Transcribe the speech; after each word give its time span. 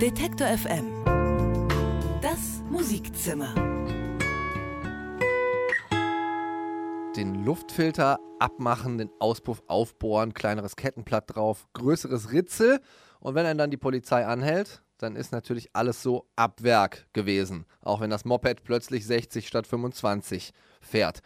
Detektor 0.00 0.46
FM. 0.46 1.04
Das 2.22 2.62
Musikzimmer. 2.70 3.52
Den 7.16 7.44
Luftfilter 7.44 8.20
abmachen, 8.38 8.98
den 8.98 9.10
Auspuff 9.18 9.60
aufbohren, 9.66 10.34
kleineres 10.34 10.76
Kettenblatt 10.76 11.34
drauf, 11.34 11.66
größeres 11.72 12.30
Ritzel. 12.30 12.78
Und 13.18 13.34
wenn 13.34 13.44
einen 13.44 13.58
dann 13.58 13.72
die 13.72 13.76
Polizei 13.76 14.24
anhält, 14.24 14.84
dann 14.98 15.16
ist 15.16 15.32
natürlich 15.32 15.70
alles 15.72 16.00
so 16.00 16.28
ab 16.36 16.62
Werk 16.62 17.08
gewesen. 17.12 17.66
Auch 17.80 18.00
wenn 18.00 18.10
das 18.10 18.24
Moped 18.24 18.62
plötzlich 18.62 19.04
60 19.04 19.48
statt 19.48 19.66
25 19.66 20.52
fährt. 20.80 21.22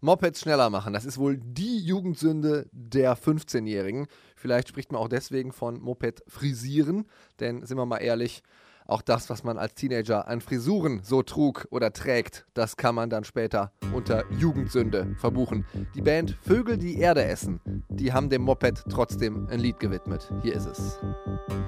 Mopeds 0.00 0.40
schneller 0.40 0.70
machen, 0.70 0.92
das 0.92 1.04
ist 1.04 1.18
wohl 1.18 1.38
die 1.38 1.78
Jugendsünde 1.78 2.68
der 2.72 3.16
15-Jährigen. 3.16 4.06
Vielleicht 4.34 4.68
spricht 4.68 4.92
man 4.92 5.00
auch 5.00 5.08
deswegen 5.08 5.52
von 5.52 5.80
Moped 5.80 6.22
frisieren, 6.28 7.06
denn 7.40 7.64
sind 7.64 7.78
wir 7.78 7.86
mal 7.86 7.98
ehrlich, 7.98 8.42
auch 8.86 9.02
das, 9.02 9.30
was 9.30 9.44
man 9.44 9.58
als 9.58 9.74
Teenager 9.74 10.28
an 10.28 10.40
Frisuren 10.40 11.00
so 11.02 11.22
trug 11.22 11.66
oder 11.70 11.92
trägt, 11.92 12.46
das 12.54 12.76
kann 12.76 12.94
man 12.94 13.10
dann 13.10 13.24
später 13.24 13.72
unter 13.92 14.24
Jugendsünde 14.32 15.14
verbuchen. 15.18 15.64
Die 15.94 16.02
Band 16.02 16.36
Vögel, 16.42 16.78
die 16.78 16.98
Erde 16.98 17.24
essen, 17.24 17.60
die 17.88 18.12
haben 18.12 18.30
dem 18.30 18.42
Moped 18.42 18.84
trotzdem 18.90 19.48
ein 19.48 19.60
Lied 19.60 19.80
gewidmet. 19.80 20.30
Hier 20.42 20.54
ist 20.54 20.66
es. 20.66 20.98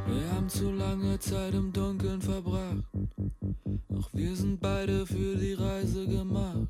Wir 0.06 0.32
haben 0.32 0.48
zu 0.48 0.70
lange 0.70 1.18
Zeit 1.18 1.54
im 1.54 1.72
Dunkeln 1.72 2.20
verbracht. 2.20 2.84
Auch 3.98 4.08
wir 4.12 4.36
sind 4.36 4.60
beide 4.60 5.06
für 5.06 5.36
die 5.36 5.54
Reise 5.54 6.06
gemacht. 6.06 6.68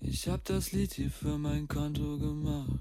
Ich 0.00 0.28
hab 0.28 0.44
das 0.44 0.72
Lied 0.72 0.92
hier 0.92 1.10
für 1.10 1.38
mein 1.38 1.68
Konto 1.68 2.18
gemacht. 2.18 2.80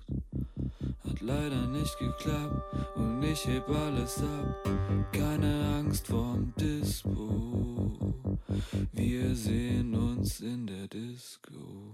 Hat 1.07 1.21
leider 1.21 1.67
nicht 1.67 1.97
geklappt 1.99 2.61
und 2.95 3.23
ich 3.23 3.45
heb 3.45 3.69
alles 3.69 4.19
ab. 4.19 4.69
Keine 5.11 5.77
Angst 5.79 6.07
vorm 6.07 6.53
Dispo. 6.59 7.95
Wir 8.93 9.35
sehen 9.35 9.93
uns 9.95 10.41
in 10.41 10.65
der 10.67 10.87
Disco. 10.87 11.93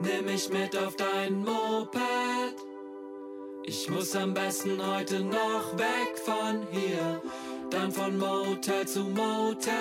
Nimm 0.00 0.24
mich 0.26 0.50
mit 0.50 0.76
auf 0.76 0.96
dein 0.96 1.38
Moped. 1.38 2.00
Ich 3.66 3.88
muss 3.88 4.14
am 4.14 4.34
besten 4.34 4.78
heute 4.84 5.20
noch 5.20 5.78
weg 5.78 6.18
von 6.24 6.66
hier. 6.70 7.22
Dann 7.70 7.90
von 7.90 8.18
Motel 8.18 8.86
zu 8.86 9.04
Motel. 9.04 9.72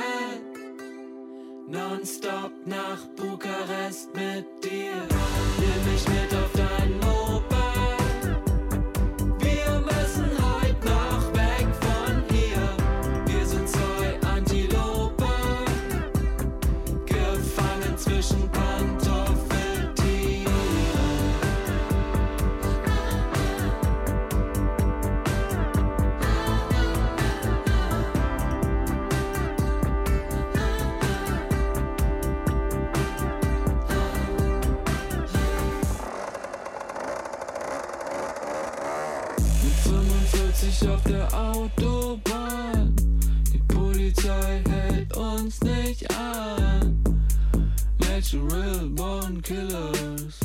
Nonstop 1.68 2.52
nach 2.66 3.06
Bukarest 3.16 4.14
mit 4.14 4.46
dir. 4.64 4.94
Nimm 5.60 5.92
mich 5.92 6.08
mit 6.08 6.34
auf 6.34 6.52
dein 6.54 6.93
Autobahn. 41.64 42.94
Die 43.54 43.62
Polizei 43.74 44.62
hält 44.70 45.16
uns 45.16 45.62
nicht 45.62 46.06
an. 46.12 47.02
Natural 48.00 48.90
Born 48.90 49.42
Killers. 49.42 50.42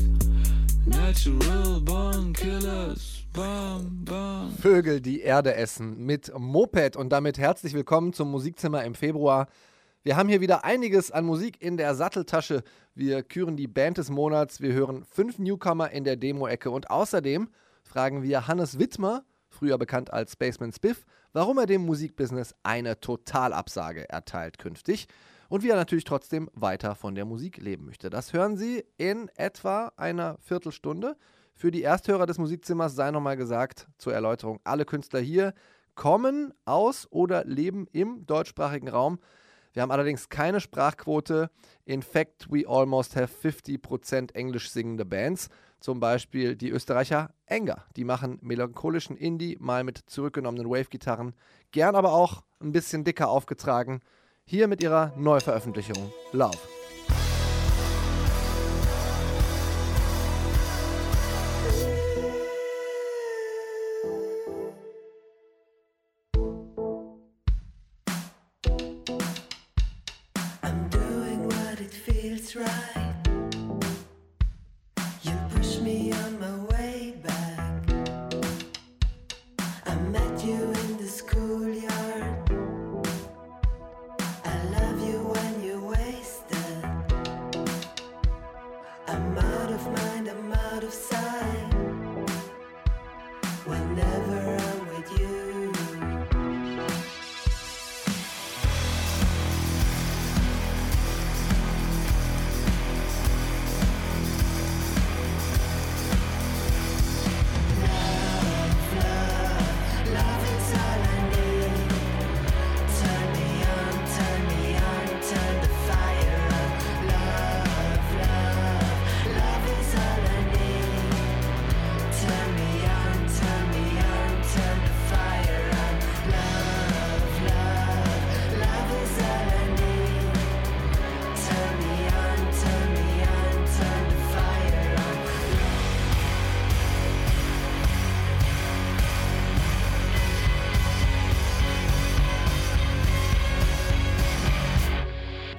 Natural 0.87 1.81
Born 1.81 2.33
Killers. 2.33 3.25
Bam, 3.33 4.05
bam. 4.05 4.53
Vögel, 4.63 5.01
die 5.01 5.21
Erde 5.21 5.57
essen 5.57 6.07
mit 6.07 6.33
Moped 6.39 6.95
und 6.95 7.09
damit 7.09 7.37
herzlich 7.37 7.75
willkommen 7.75 8.13
zum 8.13 8.31
Musikzimmer 8.31 8.85
im 8.85 8.95
Februar. 8.95 9.49
Wir 10.05 10.17
haben 10.17 10.29
hier 10.29 10.41
wieder 10.41 10.65
einiges 10.65 11.11
an 11.11 11.25
Musik 11.25 11.61
in 11.61 11.77
der 11.77 11.97
Satteltasche. 11.97 12.63
Wir 12.95 13.25
küren 13.25 13.57
die 13.57 13.67
Band 13.67 13.99
des 13.99 14.09
Monats, 14.11 14.61
wir 14.61 14.73
hören 14.73 15.05
fünf 15.05 15.41
Newcomer 15.41 15.91
in 15.91 16.05
der 16.05 16.15
Demo-Ecke 16.15 16.71
und 16.71 16.91
außerdem 16.91 17.49
fragen 17.83 18.23
wir 18.23 18.47
Hannes 18.47 18.79
Wittmer, 18.79 19.25
früher 19.59 19.77
bekannt 19.79 20.13
als 20.13 20.33
Spaceman 20.33 20.73
Spiff, 20.73 21.05
warum 21.33 21.59
er 21.59 21.67
dem 21.67 21.85
Musikbusiness 21.85 22.55
eine 22.63 23.01
Totalabsage 23.01 24.09
erteilt 24.09 24.59
künftig 24.59 25.09
und 25.49 25.63
wie 25.63 25.71
er 25.71 25.77
natürlich 25.77 26.05
trotzdem 26.05 26.49
weiter 26.55 26.95
von 26.95 27.15
der 27.15 27.25
Musik 27.25 27.57
leben 27.59 27.87
möchte. 27.87 28.09
Das 28.09 28.33
hören 28.33 28.57
Sie 28.57 28.85
in 28.97 29.29
etwa 29.37 29.93
einer 29.97 30.37
Viertelstunde. 30.39 31.17
Für 31.55 31.73
die 31.73 31.83
Ersthörer 31.83 32.27
des 32.27 32.39
Musikzimmers 32.39 32.95
sei 32.95 33.11
nochmal 33.11 33.37
gesagt, 33.37 33.89
zur 33.99 34.15
Erläuterung, 34.15 34.61
alle 34.63 34.85
Künstler 34.85 35.21
hier 35.21 35.55
kommen 35.97 36.55
aus 36.65 37.09
oder 37.11 37.45
leben 37.45 37.89
im 37.91 38.25
deutschsprachigen 38.27 38.89
Raum. 38.89 39.19
Wir 39.73 39.83
haben 39.83 39.91
allerdings 39.91 40.29
keine 40.29 40.61
Sprachquote. 40.61 41.51
In 41.85 42.03
fact, 42.03 42.47
we 42.51 42.65
almost 42.67 43.17
have 43.17 43.33
50% 43.43 44.35
englisch 44.35 44.71
singende 44.71 45.05
Bands. 45.05 45.49
Zum 45.81 46.01
Beispiel 46.01 46.57
die 46.57 46.71
Österreicher 46.71 47.31
Enger. 47.47 47.85
Die 47.97 48.05
machen 48.05 48.39
melancholischen 48.43 49.17
Indie, 49.17 49.57
mal 49.61 49.85
mit 49.85 49.99
zurückgenommenen 50.07 50.69
Wave-Gitarren. 50.69 51.35
Gern 51.71 51.95
aber 51.95 52.13
auch 52.13 52.43
ein 52.61 52.73
bisschen 52.73 53.05
dicker 53.05 53.29
aufgetragen. 53.29 54.01
Hier 54.45 54.67
mit 54.67 54.83
ihrer 54.83 55.13
Neuveröffentlichung 55.17 56.13
Love. 56.33 56.78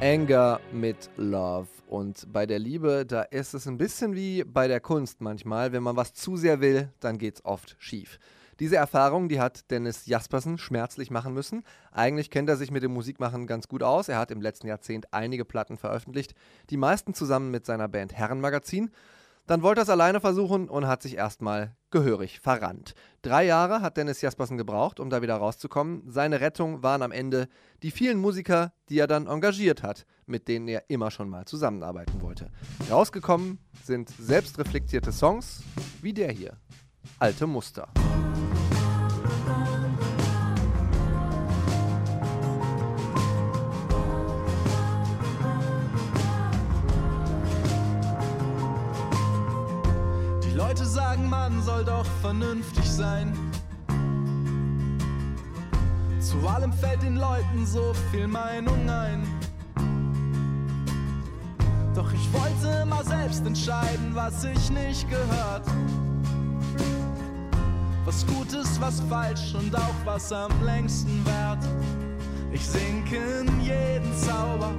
Anger 0.09 0.59
mit 0.71 1.07
Love. 1.17 1.67
Und 1.87 2.33
bei 2.33 2.47
der 2.47 2.57
Liebe, 2.57 3.05
da 3.05 3.21
ist 3.21 3.53
es 3.53 3.67
ein 3.67 3.77
bisschen 3.77 4.15
wie 4.15 4.43
bei 4.43 4.67
der 4.67 4.79
Kunst 4.79 5.21
manchmal. 5.21 5.71
Wenn 5.71 5.83
man 5.83 5.97
was 5.97 6.15
zu 6.15 6.35
sehr 6.35 6.61
will, 6.61 6.89
dann 6.99 7.19
geht's 7.19 7.45
oft 7.45 7.75
schief. 7.77 8.17
Diese 8.59 8.77
Erfahrung, 8.77 9.29
die 9.29 9.39
hat 9.39 9.69
Dennis 9.69 10.07
Jaspersen 10.07 10.57
schmerzlich 10.57 11.11
machen 11.11 11.35
müssen. 11.35 11.63
Eigentlich 11.91 12.31
kennt 12.31 12.49
er 12.49 12.57
sich 12.57 12.71
mit 12.71 12.81
dem 12.81 12.91
Musikmachen 12.91 13.45
ganz 13.45 13.67
gut 13.67 13.83
aus. 13.83 14.09
Er 14.09 14.17
hat 14.17 14.31
im 14.31 14.41
letzten 14.41 14.65
Jahrzehnt 14.65 15.13
einige 15.13 15.45
Platten 15.45 15.77
veröffentlicht, 15.77 16.33
die 16.71 16.77
meisten 16.77 17.13
zusammen 17.13 17.51
mit 17.51 17.67
seiner 17.67 17.87
Band 17.87 18.11
Herrenmagazin. 18.11 18.89
Dann 19.49 19.63
wollte 19.63 19.81
er 19.81 19.83
es 19.85 19.89
alleine 19.89 20.19
versuchen 20.19 20.69
und 20.69 20.85
hat 20.85 21.01
sich 21.01 21.17
erstmal 21.17 21.75
gehörig 21.89 22.39
verrannt. 22.39 22.93
Drei 23.23 23.47
Jahre 23.47 23.81
hat 23.81 23.97
Dennis 23.97 24.21
Jaspersen 24.21 24.59
gebraucht, 24.59 24.99
um 24.99 25.09
da 25.09 25.23
wieder 25.23 25.37
rauszukommen. 25.37 26.03
Seine 26.05 26.39
Rettung 26.39 26.83
waren 26.83 27.01
am 27.01 27.11
Ende 27.11 27.47
die 27.81 27.89
vielen 27.89 28.19
Musiker, 28.19 28.73
die 28.89 28.99
er 28.99 29.07
dann 29.07 29.25
engagiert 29.25 29.81
hat, 29.81 30.05
mit 30.27 30.47
denen 30.47 30.67
er 30.67 30.83
immer 30.87 31.09
schon 31.09 31.29
mal 31.29 31.45
zusammenarbeiten 31.45 32.21
wollte. 32.21 32.51
Rausgekommen 32.91 33.57
sind 33.83 34.11
selbstreflektierte 34.19 35.11
Songs 35.11 35.63
wie 36.03 36.13
der 36.13 36.31
hier. 36.31 36.55
Alte 37.17 37.47
Muster. 37.47 37.87
Sagen, 51.19 51.29
man 51.29 51.61
soll 51.61 51.83
doch 51.83 52.05
vernünftig 52.21 52.89
sein. 52.89 53.33
Zu 56.19 56.47
allem 56.47 56.71
fällt 56.73 57.01
den 57.01 57.17
Leuten 57.17 57.65
so 57.65 57.93
viel 58.11 58.27
Meinung 58.27 58.89
ein. 58.89 59.23
Doch 61.95 62.11
ich 62.13 62.29
wollte 62.33 62.85
mal 62.85 63.03
selbst 63.03 63.45
entscheiden, 63.45 64.11
was 64.13 64.43
ich 64.43 64.69
nicht 64.69 65.09
gehört. 65.09 65.65
Was 68.05 68.25
gut 68.25 68.53
ist, 68.53 68.79
was 68.79 69.01
falsch 69.01 69.53
und 69.55 69.75
auch 69.75 69.95
was 70.05 70.31
am 70.31 70.51
längsten 70.63 71.25
währt. 71.25 71.63
Ich 72.51 72.65
sink 72.65 73.11
in 73.11 73.61
jeden 73.61 74.17
Zauber, 74.17 74.71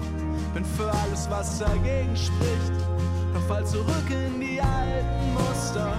bin 0.55 0.65
für 0.65 0.91
alles, 0.91 1.29
was 1.31 1.59
dagegen 1.59 2.17
spricht. 2.17 2.73
Doch 3.33 3.43
fall 3.43 3.65
zurück 3.65 4.11
in 4.11 4.41
die 4.41 4.61
alten 4.61 5.35
Muster, 5.35 5.93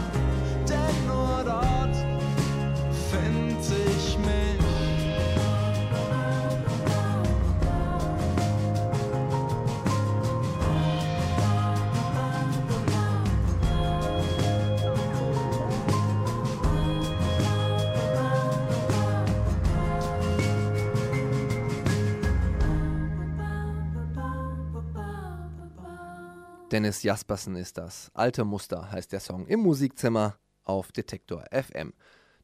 Dennis 26.71 27.03
Jaspersen 27.03 27.57
ist 27.57 27.77
das. 27.77 28.09
Alte 28.13 28.45
Muster 28.45 28.89
heißt 28.89 29.11
der 29.11 29.19
Song 29.19 29.45
im 29.45 29.59
Musikzimmer 29.59 30.37
auf 30.71 30.91
Detektor 30.91 31.45
FM. 31.51 31.93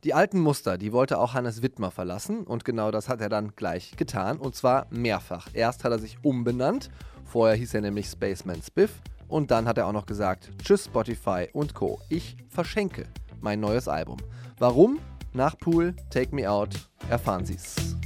Die 0.04 0.14
alten 0.14 0.40
Muster, 0.40 0.78
die 0.78 0.94
wollte 0.94 1.18
auch 1.18 1.34
Hannes 1.34 1.62
Wittmer 1.64 1.90
verlassen 1.90 2.44
und 2.44 2.66
genau 2.66 2.92
das 2.92 3.10
hat 3.10 3.20
er 3.20 3.30
dann 3.30 3.56
gleich 3.56 3.96
getan 3.98 4.38
und 4.38 4.56
zwar 4.56 4.86
mehrfach. 4.92 5.48
Erst 5.54 5.84
hat 5.84 5.92
er 5.92 6.00
sich 6.00 6.18
umbenannt, 6.24 6.90
vorher 7.26 7.56
hieß 7.56 7.74
er 7.74 7.82
nämlich 7.82 8.08
Spaceman 8.08 8.62
Spiff 8.62 9.02
und 9.28 9.50
dann 9.50 9.68
hat 9.68 9.78
er 9.78 9.88
auch 9.88 9.94
noch 9.94 10.06
gesagt, 10.06 10.52
tschüss 10.64 10.86
Spotify 10.86 11.48
und 11.52 11.74
Co. 11.74 12.00
Ich 12.10 12.38
verschenke 12.50 13.06
mein 13.42 13.60
neues 13.60 13.88
Album. 13.88 14.18
Warum? 14.60 15.00
Nach 15.34 15.58
Pool, 15.58 15.96
Take 16.10 16.34
Me 16.36 16.50
Out, 16.50 16.76
erfahren 17.10 17.46
Sie's. 17.46 17.98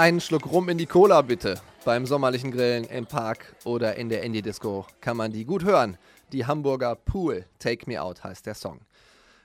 Einen 0.00 0.22
Schluck 0.22 0.50
rum 0.50 0.70
in 0.70 0.78
die 0.78 0.86
Cola 0.86 1.20
bitte. 1.20 1.60
Beim 1.84 2.06
sommerlichen 2.06 2.52
Grillen 2.52 2.84
im 2.84 3.04
Park 3.04 3.54
oder 3.66 3.96
in 3.96 4.08
der 4.08 4.22
Indie-Disco 4.22 4.86
kann 5.02 5.18
man 5.18 5.30
die 5.30 5.44
gut 5.44 5.62
hören. 5.62 5.98
Die 6.32 6.46
Hamburger 6.46 6.94
Pool, 6.94 7.44
Take 7.58 7.84
Me 7.86 8.00
Out 8.00 8.24
heißt 8.24 8.46
der 8.46 8.54
Song. 8.54 8.80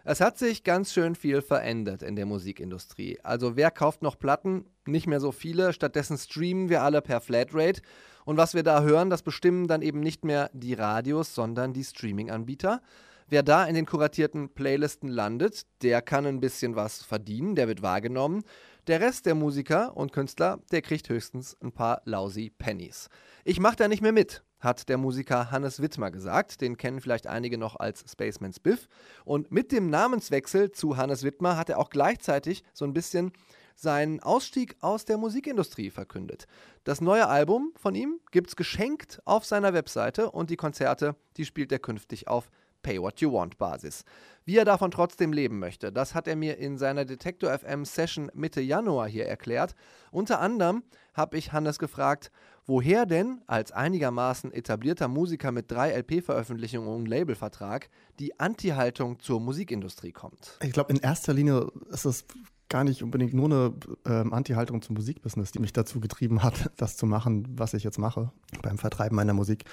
Es 0.05 0.21
hat 0.21 0.37
sich 0.37 0.63
ganz 0.63 0.93
schön 0.93 1.15
viel 1.15 1.41
verändert 1.41 2.03
in 2.03 2.15
der 2.15 2.25
Musikindustrie. 2.25 3.19
Also 3.21 3.57
wer 3.57 3.69
kauft 3.69 4.01
noch 4.01 4.17
Platten? 4.17 4.63
Nicht 4.85 5.07
mehr 5.07 5.19
so 5.19 5.33
viele. 5.33 5.73
Stattdessen 5.73 6.17
streamen 6.17 6.69
wir 6.69 6.83
alle 6.83 7.01
per 7.01 7.19
Flatrate. 7.19 7.81
Und 8.23 8.37
was 8.37 8.53
wir 8.53 8.63
da 8.63 8.81
hören, 8.81 9.09
das 9.09 9.23
bestimmen 9.23 9.67
dann 9.67 9.81
eben 9.81 9.99
nicht 9.99 10.23
mehr 10.23 10.49
die 10.53 10.73
Radios, 10.73 11.35
sondern 11.35 11.73
die 11.73 11.83
Streaming-Anbieter. 11.83 12.81
Wer 13.27 13.41
da 13.41 13.65
in 13.65 13.73
den 13.73 13.87
kuratierten 13.87 14.49
Playlisten 14.49 15.09
landet, 15.09 15.65
der 15.81 16.03
kann 16.03 16.27
ein 16.27 16.39
bisschen 16.39 16.75
was 16.75 17.01
verdienen, 17.01 17.55
der 17.55 17.67
wird 17.67 17.81
wahrgenommen. 17.81 18.43
Der 18.85 19.01
Rest 19.01 19.25
der 19.25 19.33
Musiker 19.33 19.97
und 19.97 20.13
Künstler, 20.13 20.59
der 20.71 20.83
kriegt 20.83 21.09
höchstens 21.09 21.57
ein 21.59 21.71
paar 21.71 22.03
lousy 22.05 22.51
Pennies. 22.55 23.09
Ich 23.43 23.59
mach 23.59 23.73
da 23.73 23.87
nicht 23.87 24.03
mehr 24.03 24.11
mit, 24.11 24.43
hat 24.59 24.89
der 24.89 24.99
Musiker 24.99 25.49
Hannes 25.49 25.81
Wittmer 25.81 26.11
gesagt. 26.11 26.61
Den 26.61 26.77
kennen 26.77 27.01
vielleicht 27.01 27.25
einige 27.25 27.57
noch 27.57 27.77
als 27.77 28.05
Spaceman 28.07 28.53
Spiff. 28.53 28.87
Und 29.23 29.51
mit 29.51 29.71
dem 29.71 29.89
Namenswechsel 29.89 30.71
zu 30.71 30.97
Hannes 30.97 31.23
Wittmer 31.23 31.57
hat 31.57 31.69
er 31.69 31.79
auch 31.79 31.89
gleichzeitig 31.89 32.63
so 32.73 32.85
ein 32.85 32.93
bisschen 32.93 33.31
seinen 33.75 34.19
Ausstieg 34.21 34.75
aus 34.81 35.03
der 35.05 35.17
Musikindustrie 35.17 35.89
verkündet. 35.89 36.45
Das 36.83 37.01
neue 37.01 37.27
Album 37.27 37.73
von 37.75 37.95
ihm 37.95 38.19
gibt's 38.29 38.55
geschenkt 38.55 39.19
auf 39.25 39.45
seiner 39.45 39.73
Webseite 39.73 40.29
und 40.29 40.51
die 40.51 40.57
Konzerte, 40.57 41.15
die 41.37 41.45
spielt 41.45 41.71
er 41.71 41.79
künftig 41.79 42.27
auf 42.27 42.51
Pay 42.85 43.01
What 43.01 43.19
You 43.19 43.33
Want 43.33 43.57
Basis. 43.57 44.05
Wie 44.45 44.57
er 44.57 44.63
davon 44.63 44.91
trotzdem 44.91 45.33
leben 45.33 45.57
möchte, 45.57 45.91
das 45.91 46.13
hat 46.13 46.27
er 46.27 46.35
mir 46.35 46.59
in 46.59 46.77
seiner 46.77 47.03
Detektor 47.03 47.57
FM 47.57 47.83
Session 47.83 48.29
Mitte 48.35 48.61
Januar 48.61 49.07
hier 49.07 49.25
erklärt. 49.25 49.73
Unter 50.11 50.39
anderem 50.39 50.83
habe 51.15 51.35
ich 51.35 51.51
Hannes 51.51 51.79
gefragt, 51.79 52.31
woher 52.67 53.07
denn 53.07 53.41
als 53.47 53.71
einigermaßen 53.71 54.53
etablierter 54.53 55.07
Musiker 55.07 55.51
mit 55.51 55.71
drei 55.71 55.97
LP-Veröffentlichungen 55.97 56.87
und 56.87 57.07
Labelvertrag 57.07 57.89
die 58.19 58.39
Anti-Haltung 58.39 59.17
zur 59.19 59.39
Musikindustrie 59.39 60.11
kommt. 60.11 60.59
Ich 60.61 60.73
glaube, 60.73 60.93
in 60.93 60.99
erster 60.99 61.33
Linie 61.33 61.71
ist 61.89 62.05
es 62.05 62.23
gar 62.69 62.83
nicht 62.83 63.03
unbedingt 63.03 63.33
nur 63.33 63.45
eine 63.45 63.73
ähm, 64.05 64.33
Anti-Haltung 64.33 64.81
zum 64.81 64.95
Musikbusiness, 64.95 65.51
die 65.51 65.59
mich 65.59 65.73
dazu 65.73 65.99
getrieben 65.99 66.43
hat, 66.43 66.71
das 66.77 66.97
zu 66.97 67.05
machen, 67.05 67.47
was 67.57 67.73
ich 67.73 67.83
jetzt 67.83 67.99
mache 67.99 68.31
beim 68.61 68.77
Vertreiben 68.77 69.15
meiner 69.15 69.33
Musik, 69.33 69.65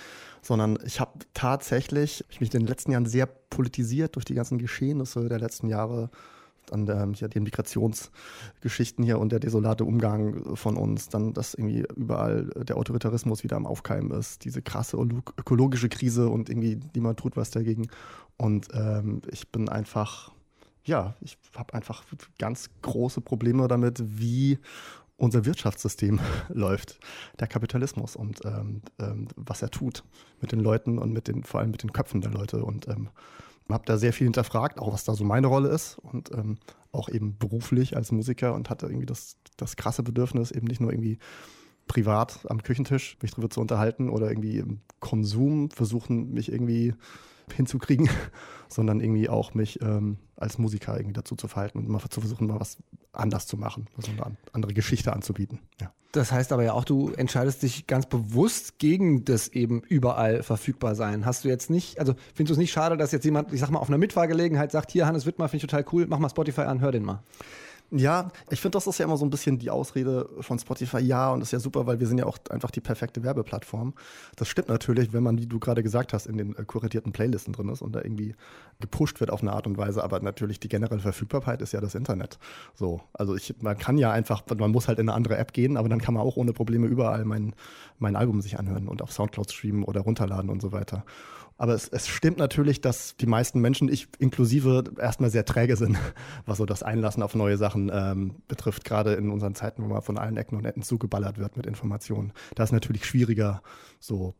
sondern 0.42 0.78
ich 0.84 1.00
habe 1.00 1.12
tatsächlich 1.34 2.24
mich 2.40 2.52
in 2.52 2.60
den 2.60 2.68
letzten 2.68 2.92
Jahren 2.92 3.06
sehr 3.06 3.26
politisiert 3.26 4.16
durch 4.16 4.24
die 4.24 4.34
ganzen 4.34 4.58
Geschehnisse 4.58 5.28
der 5.28 5.38
letzten 5.38 5.68
Jahre 5.68 6.10
an 6.70 6.86
der, 6.86 7.08
hier 7.14 7.28
die 7.28 7.40
Migrationsgeschichten 7.40 9.04
hier 9.04 9.18
und 9.18 9.32
der 9.32 9.40
desolate 9.40 9.84
Umgang 9.84 10.56
von 10.56 10.76
uns, 10.76 11.08
dann, 11.08 11.32
dass 11.32 11.54
irgendwie 11.54 11.84
überall 11.96 12.44
der 12.56 12.76
Autoritarismus 12.76 13.42
wieder 13.42 13.56
am 13.56 13.66
Aufkeimen 13.66 14.12
ist, 14.12 14.44
diese 14.44 14.62
krasse 14.62 14.96
ökologische 14.96 15.88
Krise 15.88 16.28
und 16.28 16.48
irgendwie 16.48 16.78
niemand 16.94 17.18
tut 17.18 17.36
was 17.36 17.50
dagegen. 17.50 17.88
Und 18.36 18.68
ähm, 18.74 19.22
ich 19.30 19.48
bin 19.50 19.68
einfach 19.68 20.32
ja, 20.84 21.14
ich 21.20 21.38
habe 21.56 21.74
einfach 21.74 22.04
ganz 22.38 22.70
große 22.82 23.20
Probleme 23.20 23.68
damit, 23.68 24.02
wie 24.18 24.58
unser 25.16 25.44
Wirtschaftssystem 25.44 26.20
läuft, 26.48 26.98
der 27.38 27.46
Kapitalismus 27.46 28.16
und 28.16 28.44
ähm, 28.44 28.82
ähm, 28.98 29.28
was 29.36 29.62
er 29.62 29.70
tut 29.70 30.04
mit 30.40 30.52
den 30.52 30.60
Leuten 30.60 30.98
und 30.98 31.12
mit 31.12 31.28
den, 31.28 31.44
vor 31.44 31.60
allem 31.60 31.70
mit 31.70 31.82
den 31.82 31.92
Köpfen 31.92 32.20
der 32.20 32.32
Leute. 32.32 32.64
Und 32.64 32.88
ähm, 32.88 33.08
habe 33.70 33.84
da 33.86 33.96
sehr 33.96 34.12
viel 34.12 34.26
hinterfragt, 34.26 34.78
auch 34.78 34.92
was 34.92 35.04
da 35.04 35.14
so 35.14 35.24
meine 35.24 35.46
Rolle 35.46 35.68
ist 35.68 35.98
und 35.98 36.30
ähm, 36.32 36.58
auch 36.90 37.08
eben 37.08 37.38
beruflich 37.38 37.96
als 37.96 38.12
Musiker 38.12 38.54
und 38.54 38.70
hatte 38.70 38.86
irgendwie 38.86 39.06
das, 39.06 39.36
das 39.56 39.76
krasse 39.76 40.02
Bedürfnis, 40.02 40.50
eben 40.50 40.66
nicht 40.66 40.80
nur 40.80 40.92
irgendwie 40.92 41.18
privat 41.86 42.40
am 42.48 42.62
Küchentisch 42.62 43.16
mich 43.22 43.32
drüber 43.32 43.50
zu 43.50 43.60
unterhalten 43.60 44.08
oder 44.08 44.28
irgendwie 44.28 44.58
im 44.58 44.80
Konsum 45.00 45.70
versuchen, 45.70 46.32
mich 46.32 46.52
irgendwie 46.52 46.94
hinzukriegen, 47.54 48.08
sondern 48.68 49.00
irgendwie 49.00 49.28
auch 49.28 49.54
mich 49.54 49.80
ähm, 49.82 50.18
als 50.36 50.58
Musiker 50.58 50.96
irgendwie 50.96 51.14
dazu 51.14 51.36
zu 51.36 51.48
verhalten 51.48 51.78
und 51.78 51.88
mal 51.88 52.00
zu 52.08 52.20
versuchen, 52.20 52.46
mal 52.46 52.60
was 52.60 52.78
anders 53.12 53.46
zu 53.46 53.56
machen, 53.56 53.86
also 53.96 54.10
eine 54.12 54.36
andere 54.52 54.74
Geschichte 54.74 55.12
anzubieten. 55.12 55.60
Ja. 55.80 55.92
Das 56.12 56.30
heißt 56.30 56.52
aber 56.52 56.62
ja 56.62 56.74
auch, 56.74 56.84
du 56.84 57.10
entscheidest 57.10 57.62
dich 57.62 57.86
ganz 57.86 58.04
bewusst 58.04 58.78
gegen 58.78 59.24
das 59.24 59.48
eben 59.48 59.80
überall 59.80 60.42
verfügbar 60.42 60.94
sein. 60.94 61.24
Hast 61.24 61.44
du 61.44 61.48
jetzt 61.48 61.70
nicht, 61.70 61.98
also 61.98 62.14
findest 62.34 62.50
du 62.50 62.52
es 62.54 62.58
nicht 62.58 62.72
schade, 62.72 62.98
dass 62.98 63.12
jetzt 63.12 63.24
jemand, 63.24 63.50
ich 63.52 63.60
sag 63.60 63.70
mal, 63.70 63.78
auf 63.78 63.88
einer 63.88 63.96
Mitfahrgelegenheit 63.96 64.72
sagt, 64.72 64.90
hier 64.90 65.06
Hannes 65.06 65.24
Wittmer, 65.24 65.48
finde 65.48 65.64
ich 65.64 65.70
total 65.70 65.86
cool, 65.92 66.06
mach 66.06 66.18
mal 66.18 66.28
Spotify 66.28 66.62
an, 66.62 66.80
hör 66.80 66.92
den 66.92 67.04
mal. 67.04 67.22
Ja, 67.94 68.30
ich 68.48 68.58
finde, 68.58 68.76
das 68.76 68.86
ist 68.86 68.96
ja 68.96 69.04
immer 69.04 69.18
so 69.18 69.26
ein 69.26 69.28
bisschen 69.30 69.58
die 69.58 69.68
Ausrede 69.68 70.26
von 70.40 70.58
Spotify. 70.58 71.00
Ja, 71.00 71.30
und 71.30 71.40
das 71.40 71.48
ist 71.48 71.52
ja 71.52 71.60
super, 71.60 71.86
weil 71.86 72.00
wir 72.00 72.06
sind 72.06 72.16
ja 72.16 72.24
auch 72.24 72.38
einfach 72.48 72.70
die 72.70 72.80
perfekte 72.80 73.22
Werbeplattform. 73.22 73.92
Das 74.36 74.48
stimmt 74.48 74.68
natürlich, 74.68 75.12
wenn 75.12 75.22
man, 75.22 75.36
wie 75.36 75.46
du 75.46 75.58
gerade 75.58 75.82
gesagt 75.82 76.14
hast, 76.14 76.24
in 76.24 76.38
den 76.38 76.56
äh, 76.56 76.64
kuratierten 76.64 77.12
Playlisten 77.12 77.52
drin 77.52 77.68
ist 77.68 77.82
und 77.82 77.92
da 77.94 78.00
irgendwie 78.00 78.34
gepusht 78.80 79.20
wird 79.20 79.30
auf 79.30 79.42
eine 79.42 79.52
Art 79.52 79.66
und 79.66 79.76
Weise. 79.76 80.02
Aber 80.02 80.20
natürlich 80.20 80.58
die 80.58 80.70
generelle 80.70 81.02
Verfügbarkeit 81.02 81.60
ist 81.60 81.72
ja 81.72 81.82
das 81.82 81.94
Internet. 81.94 82.38
So, 82.74 83.02
also 83.12 83.36
ich, 83.36 83.54
man 83.60 83.76
kann 83.76 83.98
ja 83.98 84.10
einfach, 84.10 84.42
man 84.56 84.70
muss 84.70 84.88
halt 84.88 84.98
in 84.98 85.10
eine 85.10 85.14
andere 85.14 85.36
App 85.36 85.52
gehen, 85.52 85.76
aber 85.76 85.90
dann 85.90 86.00
kann 86.00 86.14
man 86.14 86.22
auch 86.22 86.36
ohne 86.36 86.54
Probleme 86.54 86.86
überall 86.86 87.26
mein, 87.26 87.54
mein 87.98 88.16
Album 88.16 88.40
sich 88.40 88.58
anhören 88.58 88.88
und 88.88 89.02
auf 89.02 89.12
Soundcloud 89.12 89.52
streamen 89.52 89.84
oder 89.84 90.00
runterladen 90.00 90.48
und 90.48 90.62
so 90.62 90.72
weiter. 90.72 91.04
Aber 91.56 91.74
es, 91.74 91.88
es, 91.88 92.08
stimmt 92.08 92.38
natürlich, 92.38 92.80
dass 92.80 93.16
die 93.16 93.26
meisten 93.26 93.60
Menschen, 93.60 93.88
ich 93.88 94.08
inklusive, 94.18 94.84
erstmal 94.98 95.30
sehr 95.30 95.44
träge 95.44 95.76
sind, 95.76 95.98
was 96.46 96.58
so 96.58 96.66
das 96.66 96.82
Einlassen 96.82 97.22
auf 97.22 97.34
neue 97.34 97.56
Sachen 97.56 97.90
ähm, 97.92 98.36
betrifft. 98.48 98.84
Gerade 98.84 99.14
in 99.14 99.30
unseren 99.30 99.54
Zeiten, 99.54 99.82
wo 99.82 99.88
man 99.88 100.02
von 100.02 100.18
allen 100.18 100.36
Ecken 100.36 100.56
und 100.56 100.64
Enden 100.64 100.82
zugeballert 100.82 101.38
wird 101.38 101.56
mit 101.56 101.66
Informationen. 101.66 102.32
Da 102.54 102.64
ist 102.64 102.72
natürlich 102.72 103.04
schwieriger, 103.04 103.62
so 104.00 104.34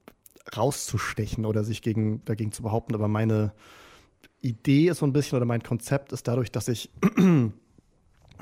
rauszustechen 0.57 1.47
oder 1.47 1.65
sich 1.65 1.83
gegen, 1.83 2.25
dagegen 2.25 2.53
zu 2.53 2.63
behaupten. 2.63 2.95
Aber 2.95 3.09
meine 3.09 3.53
Idee 4.41 4.89
ist 4.89 4.99
so 4.99 5.07
ein 5.07 5.13
bisschen 5.13 5.37
oder 5.37 5.47
mein 5.47 5.63
Konzept 5.63 6.13
ist 6.13 6.27
dadurch, 6.27 6.51
dass 6.51 6.69
ich 6.69 6.91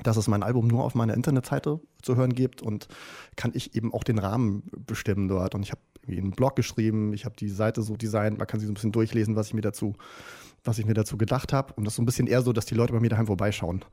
dass 0.02 0.16
es 0.16 0.28
mein 0.28 0.42
Album 0.42 0.66
nur 0.66 0.84
auf 0.84 0.94
meiner 0.94 1.14
Internetseite 1.14 1.80
zu 2.02 2.16
hören 2.16 2.34
gibt 2.34 2.62
und 2.62 2.88
kann 3.36 3.52
ich 3.54 3.74
eben 3.74 3.92
auch 3.92 4.04
den 4.04 4.18
Rahmen 4.18 4.62
bestimmen 4.86 5.28
dort. 5.28 5.54
Und 5.54 5.62
ich 5.62 5.70
habe 5.70 5.80
einen 6.08 6.30
Blog 6.30 6.56
geschrieben, 6.56 7.12
ich 7.12 7.24
habe 7.24 7.36
die 7.36 7.48
Seite 7.48 7.82
so 7.82 7.96
designt, 7.96 8.38
man 8.38 8.46
kann 8.46 8.60
sich 8.60 8.66
so 8.66 8.72
ein 8.72 8.74
bisschen 8.74 8.92
durchlesen, 8.92 9.36
was 9.36 9.48
ich 9.48 9.54
mir 9.54 9.60
dazu, 9.60 9.94
was 10.64 10.78
ich 10.78 10.86
mir 10.86 10.94
dazu 10.94 11.16
gedacht 11.16 11.52
habe. 11.52 11.72
Und 11.74 11.84
das 11.84 11.92
ist 11.92 11.96
so 11.96 12.02
ein 12.02 12.06
bisschen 12.06 12.26
eher 12.26 12.42
so, 12.42 12.52
dass 12.52 12.66
die 12.66 12.74
Leute 12.74 12.92
bei 12.92 13.00
mir 13.00 13.08
daheim 13.08 13.26
vorbeischauen. 13.26 13.84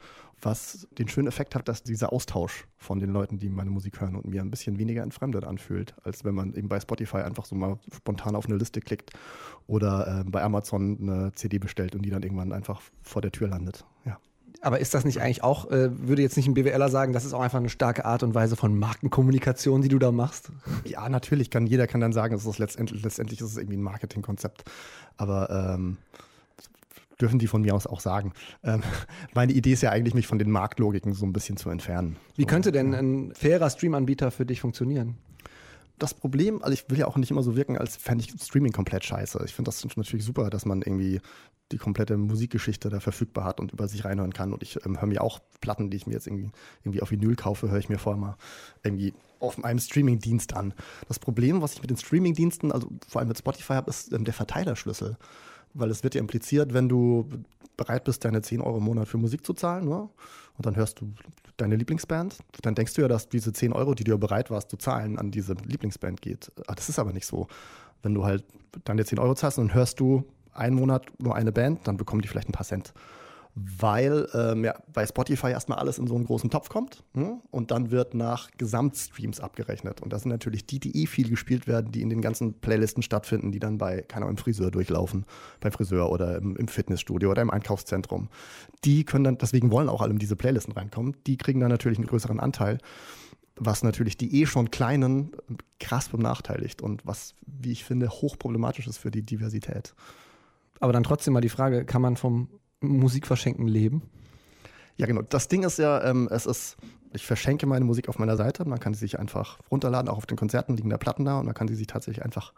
Was 0.42 0.88
den 0.98 1.08
schönen 1.08 1.28
Effekt 1.28 1.56
hat, 1.56 1.68
dass 1.68 1.84
dieser 1.84 2.12
Austausch 2.14 2.68
von 2.78 3.00
den 3.00 3.12
Leuten, 3.12 3.40
die 3.40 3.50
meine 3.50 3.70
Musik 3.70 4.02
hören 4.02 4.16
und 4.16 4.28
mir 4.28 4.42
ein 4.42 4.52
bisschen 4.52 4.78
weniger 4.78 5.04
entfremdet 5.04 5.46
anfühlt, 5.46 5.96
als 6.04 6.24
wenn 6.24 6.36
man 6.36 6.54
eben 6.54 6.70
bei 6.70 6.80
Spotify 6.80 7.18
einfach 7.18 7.46
so 7.46 7.56
mal 7.56 7.80
spontan 7.96 8.36
auf 8.36 8.46
eine 8.46 8.58
Liste 8.58 8.82
klickt 8.82 9.12
oder 9.66 10.22
äh, 10.22 10.30
bei 10.30 10.44
Amazon 10.44 10.98
eine 11.02 11.32
CD 11.34 11.60
bestellt 11.60 11.96
und 11.96 12.04
die 12.04 12.10
dann 12.10 12.24
irgendwann 12.24 12.52
einfach 12.52 12.82
vor 13.02 13.22
der 13.22 13.32
Tür 13.32 13.48
landet. 13.48 13.86
Ja. 14.06 14.20
Aber 14.62 14.80
ist 14.80 14.94
das 14.94 15.06
nicht 15.06 15.22
eigentlich 15.22 15.44
auch, 15.44 15.70
äh, 15.70 15.90
würde 16.08 16.22
jetzt 16.22 16.38
nicht 16.38 16.48
ein 16.48 16.54
BWLer 16.54 16.90
sagen, 16.90 17.14
das 17.14 17.26
ist 17.26 17.34
auch 17.34 17.42
einfach 17.42 17.60
eine 17.60 17.70
starke 17.70 18.06
Art 18.06 18.24
und 18.24 18.34
Weise 18.34 18.56
von 18.56 18.78
Markenkommunikation, 18.78 19.82
die 19.82 19.90
du 19.90 20.00
da 20.00 20.12
machst? 20.12 20.52
Ja, 20.84 21.08
natürlich 21.10 21.52
kann 21.52 21.68
jeder 21.68 21.88
kann 21.88 22.02
dann 22.02 22.14
sagen, 22.14 22.36
es 22.36 22.46
ist 22.46 22.58
letztendlich, 22.58 23.04
letztendlich 23.04 23.40
ist 23.40 23.52
es 23.52 23.58
irgendwie 23.58 23.78
ein 23.78 23.84
Marketingkonzept. 23.84 24.64
Aber 25.18 25.50
ähm, 25.50 25.98
dürfen 27.22 27.40
die 27.40 27.48
von 27.48 27.62
mir 27.62 27.76
aus 27.76 27.88
auch 27.88 28.00
sagen. 28.00 28.34
Ähm, 28.64 28.82
meine 29.34 29.54
Idee 29.54 29.74
ist 29.74 29.82
ja 29.82 29.92
eigentlich, 29.92 30.14
mich 30.14 30.28
von 30.28 30.40
den 30.40 30.52
Marktlogiken 30.52 31.14
so 31.14 31.26
ein 31.26 31.34
bisschen 31.34 31.58
zu 31.58 31.70
entfernen. 31.70 32.18
Wie 32.36 32.46
könnte 32.46 32.72
denn 32.72 32.94
ein 32.94 33.34
fairer 33.34 33.70
Streamanbieter 33.70 34.32
für 34.32 34.46
dich 34.46 34.62
funktionieren? 34.62 35.18
Das 35.98 36.14
Problem, 36.14 36.62
also 36.62 36.74
ich 36.74 36.90
will 36.90 37.00
ja 37.00 37.08
auch 37.08 37.18
nicht 37.18 37.32
immer 37.32 37.44
so 37.44 37.56
wirken, 37.56 37.78
als 37.78 37.98
fände 37.98 38.24
ich 38.24 38.42
Streaming 38.42 38.72
komplett 38.72 39.04
scheiße. 39.04 39.42
Ich 39.46 39.54
finde 39.54 39.70
das 39.70 39.84
natürlich 39.96 40.26
super, 40.26 40.50
dass 40.50 40.66
man 40.66 40.82
irgendwie 40.82 41.22
die 41.72 41.78
komplette 41.78 42.18
Musikgeschichte 42.18 42.90
da 42.90 43.00
verfügbar 43.00 43.44
hat 43.44 43.60
und 43.60 43.74
über 43.74 43.88
sich 43.88 44.06
reinhören 44.06 44.34
kann. 44.34 44.54
Und 44.54 44.64
ich 44.64 44.84
ähm, 44.86 45.00
höre 45.00 45.08
mir 45.08 45.22
auch 45.22 45.40
Platten, 45.60 45.90
die 45.90 45.98
ich 45.98 46.08
mir 46.08 46.14
jetzt 46.14 46.28
irgendwie, 46.28 46.52
irgendwie 46.84 47.02
auf 47.02 47.12
Vinyl 47.12 47.36
kaufe, 47.36 47.70
höre 47.70 47.80
ich 47.80 47.90
mir 47.90 47.98
vorher 47.98 48.20
mal 48.20 48.38
irgendwie 48.84 49.14
auf 49.40 49.64
einem 49.64 49.80
Streamingdienst 49.80 50.56
an. 50.56 50.74
Das 51.08 51.20
Problem, 51.20 51.62
was 51.62 51.74
ich 51.74 51.82
mit 51.82 51.90
den 51.90 51.98
Streamingdiensten, 51.98 52.72
also 52.72 52.90
vor 53.08 53.20
allem 53.20 53.28
mit 53.28 53.38
Spotify 53.38 53.74
habe, 53.74 53.90
ist 53.90 54.14
ähm, 54.14 54.24
der 54.24 54.34
Verteilerschlüssel. 54.34 55.18
Weil 55.78 55.92
es 55.92 56.04
wird 56.04 56.16
ja 56.16 56.22
impliziert, 56.22 56.74
wenn 56.74 56.90
du 56.90 57.28
bereit 57.78 58.04
bist, 58.04 58.26
deine 58.26 58.42
10 58.42 58.62
Euro 58.62 58.78
im 58.78 58.84
Monat 58.84 59.08
für 59.08 59.18
Musik 59.18 59.46
zu 59.46 59.54
zahlen, 59.54 59.88
ne? 59.88 60.10
und 60.58 60.66
dann 60.66 60.76
hörst 60.76 61.00
du 61.00 61.14
deine 61.58 61.76
Lieblingsband, 61.76 62.38
dann 62.62 62.76
denkst 62.76 62.96
du 62.96 63.02
ja, 63.02 63.08
dass 63.08 63.30
diese 63.30 63.54
10 63.54 63.74
Euro, 63.74 63.94
die 63.94 64.04
du 64.04 64.18
bereit 64.18 64.50
warst 64.50 64.70
zu 64.70 64.78
zahlen, 64.78 65.18
an 65.18 65.32
diese 65.32 65.54
Lieblingsband 65.54 66.22
geht. 66.22 66.52
Ah, 66.68 66.74
das 66.76 66.90
ist 66.90 67.00
aber 67.00 67.14
nicht 67.14 67.26
so. 67.26 67.48
Wenn 68.04 68.14
du 68.14 68.26
halt 68.26 68.44
deine 68.84 69.06
10 69.06 69.20
Euro 69.20 69.36
zahlst, 69.36 69.58
dann 69.58 69.74
hörst 69.74 70.00
du 70.00 70.24
einen 70.54 70.76
Monat 70.76 71.06
nur 71.20 71.36
eine 71.36 71.52
Band, 71.52 71.88
dann 71.88 71.98
bekommen 71.98 72.22
die 72.22 72.28
vielleicht 72.28 72.50
ein 72.50 72.54
paar 72.54 72.66
Cent 72.66 72.94
weil 73.60 74.28
ähm, 74.36 74.64
ja, 74.64 74.76
bei 74.94 75.06
Spotify 75.06 75.48
erstmal 75.48 75.80
alles 75.80 75.98
in 75.98 76.06
so 76.06 76.16
einen 76.16 76.26
großen 76.26 76.52
Topf 76.52 76.70
kommt 76.70 77.04
hm? 77.16 77.42
und 77.50 77.72
dann 77.72 77.90
wird 77.90 78.14
nach 78.14 78.52
Gesamtstreams 78.58 79.40
abgerechnet. 79.40 80.00
Und 80.02 80.14
das 80.14 80.22
sind 80.24 80.30
natürlich 80.30 80.68
die, 80.68 80.80
die 80.80 81.02
eh 81.02 81.08
viel 81.08 81.28
gespielt 81.28 81.66
werden, 81.66 81.92
die 81.92 82.04
in 82.04 82.10
den 82.10 82.22
ganzen 82.22 82.54
Playlisten 82.60 83.02
stattfinden, 83.02 83.52
die 83.52 83.60
dann 83.60 83.80
bei, 83.80 84.02
keine 84.02 84.26
Ahnung, 84.26 84.38
im 84.38 84.44
Friseur 84.44 84.70
durchlaufen, 84.70 85.26
beim 85.60 85.72
Friseur 85.72 86.12
oder 86.12 86.38
im, 86.38 86.56
im, 86.56 86.68
Fitnessstudio 86.68 87.32
oder 87.32 87.42
im 87.42 87.50
Einkaufszentrum. 87.50 88.30
Die 88.84 89.06
können 89.06 89.24
dann, 89.24 89.38
deswegen 89.40 89.72
wollen 89.72 89.90
auch 89.90 90.02
alle 90.02 90.12
in 90.12 90.20
diese 90.20 90.36
Playlisten 90.36 90.74
reinkommen, 90.74 91.16
die 91.26 91.38
kriegen 91.38 91.60
dann 91.60 91.70
natürlich 91.70 91.98
einen 91.98 92.08
größeren 92.08 92.40
Anteil 92.40 92.78
was 93.60 93.82
natürlich 93.82 94.18
die 94.18 94.40
eh 94.40 94.46
schon 94.46 94.70
kleinen 94.70 95.32
krass 95.80 96.10
benachteiligt 96.10 96.80
und 96.80 97.08
was, 97.08 97.34
wie 97.48 97.72
ich 97.72 97.84
finde, 97.84 98.08
hochproblematisch 98.08 98.86
ist 98.86 98.98
für 98.98 99.10
die 99.10 99.24
Diversität. 99.24 99.96
Aber 100.80 100.94
dann 100.94 101.02
trotzdem 101.02 101.34
mal 101.34 101.42
die 101.42 101.50
Frage, 101.50 101.84
kann 101.84 102.04
man 102.04 102.18
vom 102.18 102.50
Musik 102.82 103.28
verschenken 103.28 103.68
leben? 103.68 104.02
Ja, 104.98 105.06
genau. 105.06 105.22
Das 105.22 105.48
Ding 105.48 105.64
ist 105.64 105.78
ja, 105.78 106.04
ähm, 106.04 106.28
es 106.32 106.46
ist, 106.46 106.78
ich 107.14 107.26
verschenke 107.26 107.66
meine 107.68 107.86
Musik 107.86 108.10
auf 108.10 108.20
meiner 108.20 108.36
Seite. 108.36 108.66
Man 108.66 108.80
kann 108.80 108.94
sie 108.94 109.00
sich 109.02 109.20
einfach 109.20 109.60
runterladen. 109.72 110.10
Auch 110.10 110.18
auf 110.18 110.26
den 110.26 110.38
Konzerten 110.38 110.76
liegen 110.76 110.90
da 110.90 110.98
Platten 110.98 111.26
da 111.26 111.40
und 111.40 111.46
man 111.46 111.54
kann 111.54 111.68
sie 111.68 111.76
sich 111.76 111.88
tatsächlich 111.88 112.26
einfach, 112.26 112.54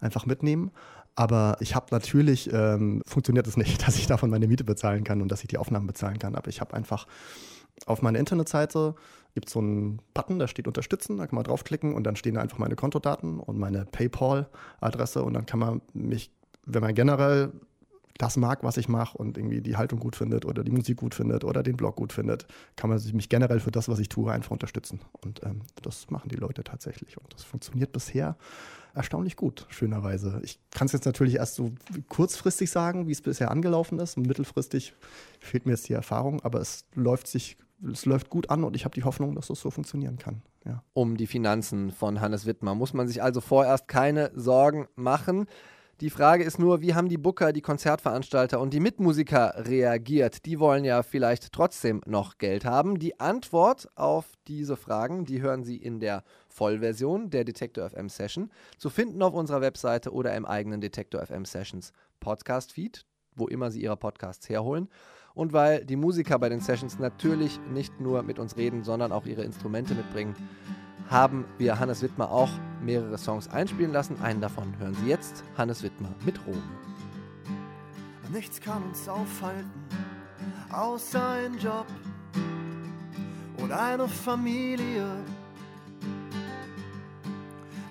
einfach 0.00 0.26
mitnehmen. 0.26 0.70
Aber 1.14 1.56
ich 1.60 1.74
habe 1.74 1.86
natürlich, 1.90 2.52
ähm, 2.52 3.02
funktioniert 3.06 3.46
es 3.46 3.56
nicht, 3.56 3.84
dass 3.86 3.96
ich 3.96 4.06
davon 4.06 4.30
meine 4.30 4.48
Miete 4.48 4.64
bezahlen 4.64 5.04
kann 5.04 5.22
und 5.22 5.30
dass 5.30 5.42
ich 5.42 5.48
die 5.48 5.58
Aufnahmen 5.58 5.86
bezahlen 5.86 6.18
kann. 6.18 6.34
Aber 6.34 6.48
ich 6.48 6.60
habe 6.60 6.74
einfach 6.74 7.06
auf 7.86 8.02
meiner 8.02 8.18
Internetseite 8.18 8.94
gibt 9.34 9.48
es 9.48 9.52
so 9.52 9.60
einen 9.60 10.00
Button, 10.14 10.40
da 10.40 10.48
steht 10.48 10.66
Unterstützen, 10.66 11.18
da 11.18 11.26
kann 11.26 11.36
man 11.36 11.44
draufklicken 11.44 11.94
und 11.94 12.04
dann 12.04 12.16
stehen 12.16 12.34
da 12.34 12.40
einfach 12.40 12.58
meine 12.58 12.74
Kontodaten 12.74 13.38
und 13.38 13.56
meine 13.56 13.84
PayPal-Adresse 13.84 15.22
und 15.22 15.34
dann 15.34 15.46
kann 15.46 15.60
man 15.60 15.80
mich, 15.92 16.32
wenn 16.64 16.82
man 16.82 16.94
generell 16.94 17.52
das 18.18 18.36
mag, 18.36 18.64
was 18.64 18.76
ich 18.76 18.88
mache 18.88 19.16
und 19.16 19.38
irgendwie 19.38 19.60
die 19.60 19.76
Haltung 19.76 20.00
gut 20.00 20.16
findet 20.16 20.44
oder 20.44 20.64
die 20.64 20.72
Musik 20.72 20.98
gut 20.98 21.14
findet 21.14 21.44
oder 21.44 21.62
den 21.62 21.76
Blog 21.76 21.96
gut 21.96 22.12
findet, 22.12 22.46
kann 22.76 22.90
man 22.90 23.00
mich 23.12 23.28
generell 23.28 23.60
für 23.60 23.70
das, 23.70 23.88
was 23.88 24.00
ich 24.00 24.08
tue, 24.08 24.30
einfach 24.30 24.50
unterstützen. 24.50 25.00
Und 25.20 25.42
ähm, 25.44 25.62
das 25.82 26.10
machen 26.10 26.28
die 26.28 26.36
Leute 26.36 26.64
tatsächlich. 26.64 27.16
Und 27.16 27.32
das 27.32 27.44
funktioniert 27.44 27.92
bisher 27.92 28.36
erstaunlich 28.94 29.36
gut, 29.36 29.66
schönerweise. 29.68 30.40
Ich 30.42 30.58
kann 30.70 30.86
es 30.86 30.92
jetzt 30.92 31.06
natürlich 31.06 31.36
erst 31.36 31.54
so 31.54 31.72
kurzfristig 32.08 32.70
sagen, 32.70 33.06
wie 33.06 33.12
es 33.12 33.22
bisher 33.22 33.50
angelaufen 33.50 33.98
ist. 34.00 34.16
Mittelfristig 34.16 34.94
fehlt 35.38 35.66
mir 35.66 35.72
jetzt 35.72 35.88
die 35.88 35.92
Erfahrung, 35.92 36.40
aber 36.42 36.60
es 36.60 36.84
läuft 36.94 37.28
sich 37.28 37.56
es 37.92 38.06
läuft 38.06 38.28
gut 38.28 38.50
an 38.50 38.64
und 38.64 38.74
ich 38.74 38.84
habe 38.84 38.94
die 38.94 39.04
Hoffnung, 39.04 39.36
dass 39.36 39.50
es 39.50 39.60
so 39.60 39.70
funktionieren 39.70 40.18
kann. 40.18 40.42
Ja. 40.64 40.82
Um 40.94 41.16
die 41.16 41.28
Finanzen 41.28 41.92
von 41.92 42.20
Hannes 42.20 42.44
Wittmer 42.44 42.74
muss 42.74 42.92
man 42.92 43.06
sich 43.06 43.22
also 43.22 43.40
vorerst 43.40 43.86
keine 43.86 44.32
Sorgen 44.34 44.88
machen. 44.96 45.46
Die 46.00 46.10
Frage 46.10 46.44
ist 46.44 46.60
nur, 46.60 46.80
wie 46.80 46.94
haben 46.94 47.08
die 47.08 47.18
Booker, 47.18 47.52
die 47.52 47.60
Konzertveranstalter 47.60 48.60
und 48.60 48.72
die 48.72 48.78
Mitmusiker 48.78 49.54
reagiert? 49.66 50.46
Die 50.46 50.60
wollen 50.60 50.84
ja 50.84 51.02
vielleicht 51.02 51.50
trotzdem 51.50 52.02
noch 52.06 52.38
Geld 52.38 52.64
haben. 52.64 53.00
Die 53.00 53.18
Antwort 53.18 53.88
auf 53.96 54.26
diese 54.46 54.76
Fragen, 54.76 55.24
die 55.24 55.42
hören 55.42 55.64
Sie 55.64 55.76
in 55.76 55.98
der 55.98 56.22
Vollversion 56.46 57.30
der 57.30 57.42
Detektor 57.42 57.90
FM 57.90 58.08
Session, 58.10 58.52
zu 58.76 58.90
finden 58.90 59.20
auf 59.22 59.34
unserer 59.34 59.60
Webseite 59.60 60.12
oder 60.12 60.36
im 60.36 60.46
eigenen 60.46 60.80
Detektor 60.80 61.26
FM 61.26 61.44
Sessions 61.44 61.92
Podcast 62.20 62.72
Feed, 62.74 63.04
wo 63.34 63.48
immer 63.48 63.72
Sie 63.72 63.82
Ihre 63.82 63.96
Podcasts 63.96 64.48
herholen. 64.48 64.88
Und 65.34 65.52
weil 65.52 65.84
die 65.84 65.96
Musiker 65.96 66.38
bei 66.38 66.48
den 66.48 66.60
Sessions 66.60 67.00
natürlich 67.00 67.58
nicht 67.72 67.98
nur 67.98 68.22
mit 68.22 68.38
uns 68.38 68.56
reden, 68.56 68.84
sondern 68.84 69.10
auch 69.10 69.26
ihre 69.26 69.42
Instrumente 69.42 69.96
mitbringen, 69.96 70.36
haben 71.10 71.44
wir 71.56 71.78
Hannes 71.78 72.02
Wittmer 72.02 72.30
auch 72.30 72.50
mehrere 72.82 73.18
Songs 73.18 73.48
einspielen 73.48 73.92
lassen. 73.92 74.20
Einen 74.22 74.40
davon 74.40 74.74
hören 74.78 74.94
Sie 74.94 75.08
jetzt, 75.08 75.42
Hannes 75.56 75.82
Wittmer 75.82 76.10
mit 76.24 76.38
Rom. 76.46 76.62
Nichts 78.30 78.60
kann 78.60 78.82
uns 78.82 79.08
aufhalten, 79.08 79.70
außer 80.70 81.28
ein 81.28 81.58
Job 81.58 81.86
und 83.56 83.72
eine 83.72 84.06
Familie. 84.06 85.06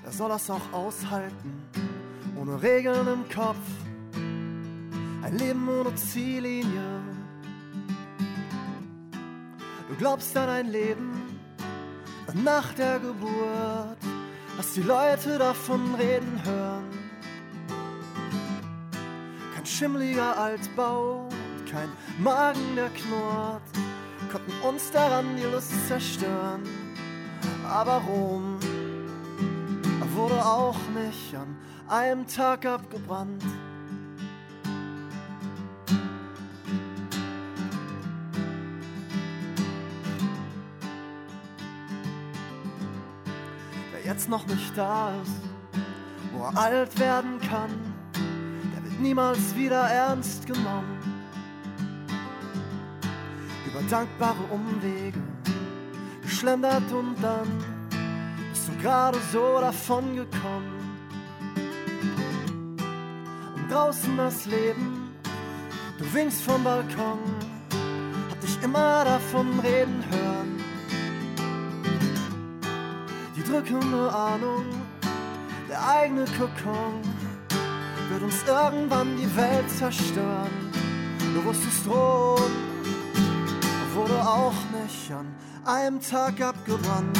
Wer 0.04 0.12
soll 0.12 0.30
das 0.30 0.50
auch 0.52 0.72
aushalten, 0.72 1.64
ohne 2.40 2.62
Regeln 2.62 3.08
im 3.08 3.28
Kopf? 3.34 3.58
Ein 5.24 5.38
Leben 5.40 5.68
ohne 5.68 5.94
Ziellinie. 5.96 7.02
Du 9.90 9.96
glaubst 9.98 10.38
an 10.38 10.50
ein 10.50 10.68
Leben 10.68 11.17
nach 12.34 12.74
der 12.74 13.00
Geburt, 13.00 13.98
hast 14.58 14.76
die 14.76 14.82
Leute 14.82 15.38
davon 15.38 15.96
reden 15.96 16.42
hören. 16.44 16.86
Kein 19.56 19.66
schimmliger 19.66 20.38
Altbau, 20.38 21.30
kein 21.72 21.90
Magen, 22.20 22.76
der 22.76 22.90
knurrt, 22.90 23.62
konnten 24.32 24.52
uns 24.68 24.92
daran 24.92 25.36
die 25.38 25.44
Lust 25.44 25.88
zerstören. 25.88 26.64
Aber 27.70 28.02
Rom 28.08 28.58
wurde 30.16 30.44
auch 30.44 30.80
nicht 30.96 31.36
an 31.36 31.56
einem 31.88 32.28
Tag 32.28 32.66
abgebrannt. 32.66 33.44
Noch 44.30 44.46
nicht 44.46 44.78
da 44.78 45.14
ist, 45.24 45.42
wo 46.34 46.44
er 46.44 46.58
alt 46.58 47.00
werden 47.00 47.40
kann, 47.40 47.70
der 48.76 48.84
wird 48.84 49.00
niemals 49.00 49.56
wieder 49.56 49.84
ernst 49.84 50.46
genommen. 50.46 51.00
Über 53.66 53.82
dankbare 53.90 54.44
Umwege 54.52 55.18
geschlendert 56.22 56.92
und 56.92 57.16
dann 57.22 57.48
bist 58.52 58.68
du 58.68 58.78
gerade 58.82 59.18
so 59.32 59.62
davon 59.62 60.18
gekommen. 60.18 61.00
Und 63.56 63.72
draußen 63.72 64.18
das 64.18 64.46
Leben, 64.46 65.10
du 65.98 66.14
winkst 66.14 66.42
vom 66.42 66.66
Balkon, 66.66 67.20
hab 68.30 68.42
dich 68.42 68.62
immer 68.62 69.06
davon 69.06 69.58
reden 69.62 70.04
hören. 70.12 70.57
Die 73.48 73.54
drückende 73.54 74.13
Ahnung, 74.13 74.66
der 75.70 75.82
eigene 75.88 76.25
Kokon 76.25 77.01
wird 78.10 78.22
uns 78.22 78.44
irgendwann 78.46 79.16
die 79.16 79.36
Welt 79.38 79.70
zerstören. 79.70 80.50
Du 81.34 81.46
wusstest 81.46 81.88
Rom 81.88 82.42
wurde 83.96 84.20
auch 84.20 84.54
nicht 84.84 85.12
an 85.13 85.34
einem 85.63 86.01
Tag 86.01 86.42
abgebrannt. 86.42 87.18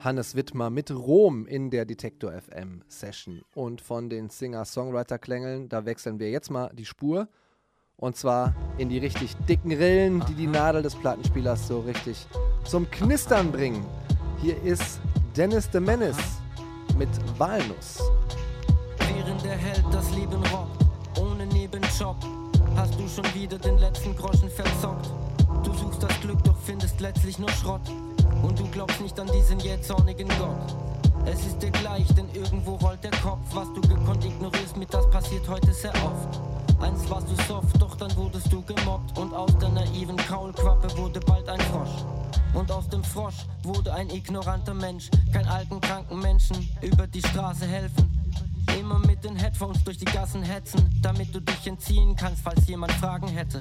Hannes 0.00 0.34
Wittmer 0.34 0.70
mit 0.70 0.90
Rom 0.90 1.46
in 1.46 1.68
der 1.68 1.84
Detektor 1.84 2.32
FM 2.32 2.82
Session. 2.88 3.42
Und 3.54 3.82
von 3.82 4.08
den 4.08 4.30
Singer-Songwriter-Klängeln, 4.30 5.68
da 5.68 5.84
wechseln 5.84 6.18
wir 6.18 6.30
jetzt 6.30 6.50
mal 6.50 6.70
die 6.72 6.86
Spur. 6.86 7.28
Und 7.96 8.16
zwar 8.16 8.54
in 8.78 8.88
die 8.88 8.96
richtig 8.96 9.36
dicken 9.46 9.72
Rillen, 9.72 10.24
die 10.26 10.34
die 10.34 10.46
Nadel 10.46 10.80
des 10.82 10.94
Plattenspielers 10.94 11.68
so 11.68 11.80
richtig 11.80 12.26
zum 12.64 12.90
Knistern 12.90 13.52
bringen. 13.52 13.84
Hier 14.40 14.60
ist 14.62 15.00
Dennis 15.36 15.68
the 15.70 15.80
Menace 15.80 16.40
mit 16.96 17.10
Walnuss. 17.38 18.00
Während 19.14 19.44
der 19.44 19.58
Held 19.58 19.84
das 19.92 20.10
Leben 20.14 20.42
rockt, 20.46 20.82
ohne 21.20 21.44
Nebenjob, 21.46 22.16
hast 22.74 22.98
du 22.98 23.06
schon 23.06 23.26
wieder 23.34 23.58
den 23.58 23.76
letzten 23.76 24.16
Groschen 24.16 24.48
verzockt. 24.48 25.10
Du 25.62 25.74
suchst 25.74 26.02
das 26.02 26.20
Glück, 26.22 26.42
doch 26.44 26.56
findest 26.64 26.98
letztlich 27.00 27.38
nur 27.38 27.50
Schrott. 27.50 27.82
Und 28.42 28.58
du 28.58 28.66
glaubst 28.68 29.00
nicht 29.00 29.18
an 29.18 29.28
diesen 29.32 29.60
jähzornigen 29.60 30.28
Gott. 30.28 30.76
Es 31.26 31.46
ist 31.46 31.62
dir 31.62 31.70
gleich, 31.70 32.06
denn 32.14 32.28
irgendwo 32.34 32.76
rollt 32.76 33.04
der 33.04 33.10
Kopf. 33.10 33.40
Was 33.52 33.68
du 33.74 33.80
gekonnt 33.82 34.24
ignorierst, 34.24 34.76
mit 34.76 34.92
das 34.92 35.08
passiert 35.10 35.48
heute 35.48 35.72
sehr 35.72 35.94
oft. 36.04 36.40
Einst 36.80 37.10
warst 37.10 37.28
du 37.28 37.34
soft, 37.44 37.80
doch 37.80 37.94
dann 37.96 38.14
wurdest 38.16 38.50
du 38.50 38.62
gemobbt. 38.62 39.18
Und 39.18 39.34
aus 39.34 39.56
der 39.58 39.68
naiven 39.68 40.16
Kaulquappe 40.16 40.96
wurde 40.96 41.20
bald 41.20 41.48
ein 41.48 41.60
Frosch. 41.60 42.04
Und 42.54 42.72
aus 42.72 42.88
dem 42.88 43.04
Frosch 43.04 43.46
wurde 43.62 43.92
ein 43.92 44.08
ignoranter 44.10 44.74
Mensch. 44.74 45.10
Kein 45.32 45.46
alten, 45.46 45.80
kranken 45.80 46.18
Menschen 46.20 46.68
über 46.80 47.06
die 47.06 47.20
Straße 47.20 47.66
helfen. 47.66 48.10
Immer 48.78 48.98
mit 49.00 49.22
den 49.24 49.36
Headphones 49.36 49.84
durch 49.84 49.98
die 49.98 50.06
Gassen 50.06 50.42
hetzen, 50.42 50.98
damit 51.02 51.34
du 51.34 51.40
dich 51.40 51.66
entziehen 51.66 52.16
kannst, 52.16 52.42
falls 52.42 52.66
jemand 52.66 52.92
Fragen 52.92 53.28
hätte. 53.28 53.60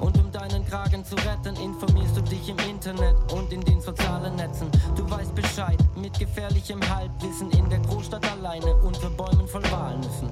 Und 0.00 0.18
um 0.18 0.30
deinen 0.30 0.64
Kragen 0.66 1.04
zu 1.04 1.14
retten, 1.16 1.56
informierst 1.62 2.16
du 2.16 2.20
dich 2.22 2.48
im 2.48 2.58
Internet 2.70 3.16
und 3.32 3.52
in 3.52 3.60
den 3.62 3.80
sozialen 3.80 4.36
Netzen. 4.36 4.68
Du 4.96 5.08
weißt 5.10 5.34
Bescheid 5.34 5.78
mit 5.96 6.18
gefährlichem 6.18 6.80
Halbwissen 6.88 7.50
in 7.52 7.68
der 7.70 7.80
Großstadt 7.80 8.30
alleine 8.30 8.76
unter 8.76 9.10
Bäumen 9.10 9.46
voll 9.48 9.64
Walnüssen. 9.70 10.30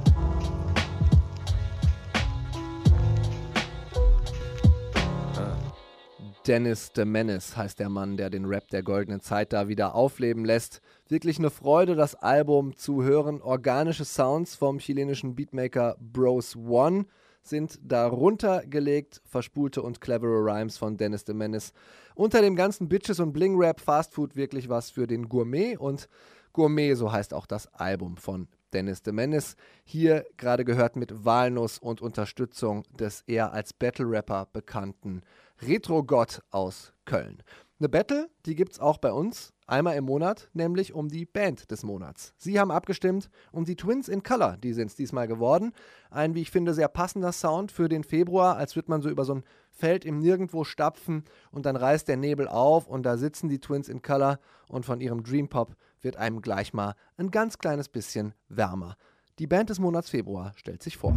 Dennis 6.47 6.93
the 6.95 7.07
Menace 7.07 7.57
heißt 7.57 7.79
der 7.79 7.89
Mann, 7.89 8.19
der 8.19 8.29
den 8.29 8.45
Rap 8.45 8.69
der 8.69 8.83
goldenen 8.83 9.23
Zeit 9.23 9.55
da 9.55 9.67
wieder 9.67 9.95
aufleben 9.95 10.45
lässt. 10.45 10.83
Wirklich 11.09 11.39
eine 11.39 11.49
Freude, 11.49 11.95
das 11.95 12.15
Album 12.17 12.77
zu 12.77 13.03
hören. 13.03 13.41
Organische 13.41 14.05
Sounds 14.05 14.55
vom 14.55 14.79
chilenischen 14.79 15.35
Beatmaker 15.35 15.97
Bros 15.99 16.55
One 16.55 17.07
sind 17.49 17.79
darunter 17.83 18.67
gelegt. 18.67 19.21
Verspulte 19.25 19.83
und 19.83 20.01
clevere 20.01 20.45
Rhymes 20.45 20.79
von 20.79 20.97
Dennis 20.97 21.25
the 21.27 21.35
Menace. 21.35 21.73
Unter 22.15 22.43
dem 22.43 22.57
ganzen 22.57 22.89
Bitches 22.89 23.21
und 23.21 23.33
Bling 23.33 23.57
Rap 23.57 23.81
Fastfood 23.81 24.37
wirklich 24.37 24.69
was 24.69 24.91
für 24.91 25.07
den 25.07 25.29
Gourmet 25.29 25.77
und 25.77 26.09
Gourmet, 26.53 26.95
so 26.95 27.11
heißt 27.11 27.35
auch 27.35 27.47
das 27.47 27.67
Album 27.75 28.17
von 28.17 28.49
Dennis 28.73 29.03
the 29.05 29.13
Menace. 29.13 29.57
Hier 29.85 30.27
gerade 30.37 30.65
gehört 30.65 30.97
mit 30.97 31.25
Walnuss 31.25 31.79
und 31.79 32.03
Unterstützung 32.03 32.85
des 32.91 33.23
eher 33.27 33.53
als 33.53 33.73
Battle-Rapper 33.73 34.49
bekannten 34.53 35.23
Retro-Gott 35.63 36.43
aus 36.51 36.93
Köln. 37.05 37.43
Eine 37.79 37.89
Battle, 37.89 38.29
die 38.47 38.55
gibt 38.55 38.73
es 38.73 38.81
auch 38.81 38.99
bei 38.99 39.13
uns 39.13 39.54
einmal 39.67 39.97
im 39.97 40.05
Monat, 40.05 40.49
nämlich 40.53 40.95
um 40.95 41.09
die 41.09 41.27
Band 41.27 41.71
des 41.71 41.83
Monats. 41.83 42.35
Sie 42.39 42.59
haben 42.59 42.71
abgestimmt 42.71 43.31
um 43.53 43.65
die 43.65 43.77
Twins 43.77 44.09
in 44.09 44.23
Color, 44.23 44.57
die 44.57 44.73
sind 44.73 44.89
es 44.89 44.97
diesmal 44.97 45.27
geworden. 45.27 45.73
Ein, 46.11 46.35
wie 46.35 46.43
ich 46.43 46.51
finde, 46.51 46.75
sehr 46.75 46.89
passender 46.89 47.33
Sound 47.33 47.73
für 47.73 47.89
den 47.89 48.05
Februar, 48.05 48.57
als 48.57 48.77
würde 48.77 48.91
man 48.91 49.03
so 49.03 49.09
über 49.09 49.25
so 49.25 49.35
ein 49.35 49.45
Feld 49.71 50.05
im 50.05 50.19
Nirgendwo 50.19 50.65
stapfen 50.65 51.25
und 51.51 51.67
dann 51.67 51.77
reißt 51.77 52.07
der 52.09 52.17
Nebel 52.17 52.49
auf 52.49 52.87
und 52.87 53.05
da 53.05 53.17
sitzen 53.17 53.49
die 53.49 53.61
Twins 53.61 53.89
in 53.89 54.03
Color 54.03 54.39
und 54.69 54.87
von 54.87 55.01
ihrem 55.01 55.23
Dream 55.23 55.49
Pop 55.49 55.75
wird 56.01 56.17
einem 56.17 56.43
gleich 56.43 56.73
mal 56.73 56.95
ein 57.17 57.31
ganz 57.31 57.59
kleines 57.59 57.89
bisschen 57.89 58.35
wärmer. 58.49 58.97
Die 59.39 59.47
Band 59.47 59.71
des 59.71 59.81
Monats 59.81 60.11
Februar 60.11 60.53
stellt 60.57 60.83
sich 60.83 60.97
vor. 60.97 61.17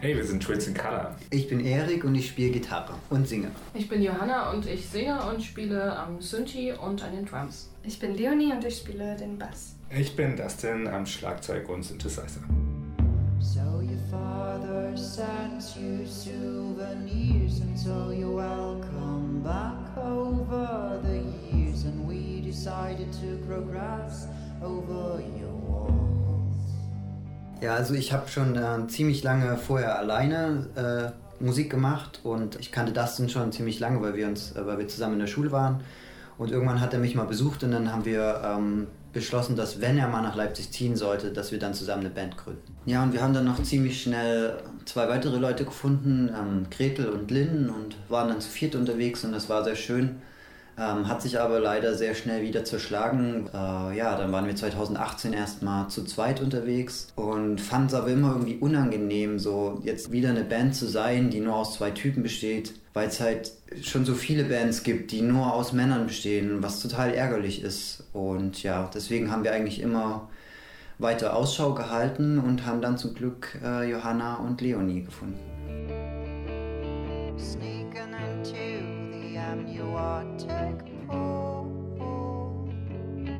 Hey, 0.00 0.16
wir 0.16 0.24
sind 0.24 0.40
Twins 0.40 0.68
in 0.68 0.74
Color. 0.74 1.16
Ich 1.30 1.48
bin 1.48 1.58
Erik 1.58 2.04
und 2.04 2.14
ich 2.14 2.28
spiele 2.28 2.52
Gitarre 2.52 2.94
und 3.10 3.26
singe. 3.26 3.50
Ich 3.74 3.88
bin 3.88 4.00
Johanna 4.00 4.52
und 4.52 4.64
ich 4.64 4.88
singe 4.88 5.20
und 5.28 5.42
spiele 5.42 5.98
am 5.98 6.22
Synthi 6.22 6.72
und 6.72 7.02
an 7.02 7.16
den 7.16 7.24
Drums. 7.24 7.68
Ich 7.82 7.98
bin 7.98 8.14
Leonie 8.14 8.52
und 8.52 8.64
ich 8.64 8.76
spiele 8.76 9.16
den 9.16 9.36
Bass. 9.36 9.74
Ich 9.90 10.14
bin 10.14 10.36
Dustin 10.36 10.86
am 10.86 11.04
Schlagzeug 11.04 11.68
und 11.68 11.82
Synthesizer. 11.82 12.42
So 13.40 13.80
your 13.80 13.98
father 14.08 14.96
sends 14.96 15.74
you 15.74 16.06
souvenirs, 16.06 17.60
and 17.60 17.76
so 17.76 18.12
you're 18.12 18.36
welcome 18.36 19.42
back 19.42 19.96
over 19.96 21.00
the 21.02 21.24
years. 21.52 21.86
And 21.86 22.06
we 22.06 22.40
decided 22.40 23.12
to 23.14 23.36
grow 23.48 23.62
grass 23.62 24.28
over 24.62 25.20
your. 25.40 25.57
Ja, 27.60 27.74
also 27.74 27.94
ich 27.94 28.12
habe 28.12 28.28
schon 28.28 28.56
äh, 28.56 28.86
ziemlich 28.86 29.22
lange 29.24 29.56
vorher 29.56 29.98
alleine 29.98 30.66
äh, 30.76 31.42
Musik 31.44 31.70
gemacht 31.70 32.20
und 32.22 32.58
ich 32.60 32.70
kannte 32.70 32.92
Dustin 32.92 33.28
schon 33.28 33.50
ziemlich 33.52 33.80
lange, 33.80 34.00
weil 34.00 34.14
wir 34.14 34.28
uns, 34.28 34.52
äh, 34.52 34.64
weil 34.64 34.78
wir 34.78 34.88
zusammen 34.88 35.14
in 35.14 35.20
der 35.20 35.26
Schule 35.26 35.50
waren. 35.50 35.80
Und 36.36 36.52
irgendwann 36.52 36.80
hat 36.80 36.92
er 36.92 37.00
mich 37.00 37.16
mal 37.16 37.24
besucht 37.24 37.64
und 37.64 37.72
dann 37.72 37.92
haben 37.92 38.04
wir 38.04 38.40
ähm, 38.44 38.86
beschlossen, 39.12 39.56
dass 39.56 39.80
wenn 39.80 39.98
er 39.98 40.06
mal 40.06 40.22
nach 40.22 40.36
Leipzig 40.36 40.70
ziehen 40.70 40.94
sollte, 40.94 41.32
dass 41.32 41.50
wir 41.50 41.58
dann 41.58 41.74
zusammen 41.74 42.02
eine 42.02 42.10
Band 42.10 42.36
gründen. 42.36 42.76
Ja, 42.86 43.02
und 43.02 43.12
wir 43.12 43.22
haben 43.22 43.34
dann 43.34 43.44
noch 43.44 43.60
ziemlich 43.64 44.02
schnell 44.02 44.56
zwei 44.84 45.08
weitere 45.08 45.38
Leute 45.38 45.64
gefunden, 45.64 46.30
ähm, 46.32 46.66
Gretel 46.70 47.08
und 47.08 47.30
Lynn, 47.32 47.70
und 47.70 47.96
waren 48.08 48.28
dann 48.28 48.40
zu 48.40 48.48
viert 48.48 48.76
unterwegs 48.76 49.24
und 49.24 49.32
das 49.32 49.48
war 49.48 49.64
sehr 49.64 49.74
schön. 49.74 50.22
Ähm, 50.78 51.08
hat 51.08 51.22
sich 51.22 51.40
aber 51.40 51.58
leider 51.58 51.94
sehr 51.96 52.14
schnell 52.14 52.42
wieder 52.42 52.64
zerschlagen. 52.64 53.48
Äh, 53.52 53.96
ja, 53.96 54.16
dann 54.16 54.30
waren 54.30 54.46
wir 54.46 54.54
2018 54.54 55.32
erstmal 55.32 55.88
zu 55.88 56.04
zweit 56.04 56.40
unterwegs 56.40 57.08
und 57.16 57.60
fand 57.60 57.90
es 57.90 57.98
aber 57.98 58.08
immer 58.08 58.30
irgendwie 58.32 58.56
unangenehm, 58.56 59.40
so 59.40 59.80
jetzt 59.82 60.12
wieder 60.12 60.28
eine 60.28 60.44
Band 60.44 60.76
zu 60.76 60.86
sein, 60.86 61.30
die 61.30 61.40
nur 61.40 61.56
aus 61.56 61.74
zwei 61.74 61.90
Typen 61.90 62.22
besteht, 62.22 62.74
weil 62.94 63.08
es 63.08 63.20
halt 63.20 63.50
schon 63.82 64.04
so 64.04 64.14
viele 64.14 64.44
Bands 64.44 64.84
gibt, 64.84 65.10
die 65.10 65.22
nur 65.22 65.52
aus 65.52 65.72
Männern 65.72 66.06
bestehen, 66.06 66.62
was 66.62 66.80
total 66.80 67.12
ärgerlich 67.12 67.62
ist. 67.62 68.04
Und 68.12 68.62
ja, 68.62 68.88
deswegen 68.94 69.32
haben 69.32 69.42
wir 69.42 69.52
eigentlich 69.52 69.80
immer 69.80 70.28
weiter 70.98 71.34
Ausschau 71.34 71.74
gehalten 71.74 72.38
und 72.38 72.66
haben 72.66 72.80
dann 72.80 72.98
zum 72.98 73.14
Glück 73.14 73.58
äh, 73.64 73.90
Johanna 73.90 74.36
und 74.36 74.60
Leonie 74.60 75.02
gefunden. 75.02 75.38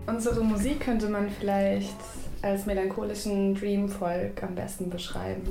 Unsere 0.07 0.43
Musik 0.43 0.81
könnte 0.81 1.09
man 1.09 1.29
vielleicht 1.31 1.97
als 2.43 2.67
melancholischen 2.67 3.55
Dream-Folk 3.55 4.43
am 4.43 4.55
besten 4.55 4.91
beschreiben. 4.91 5.43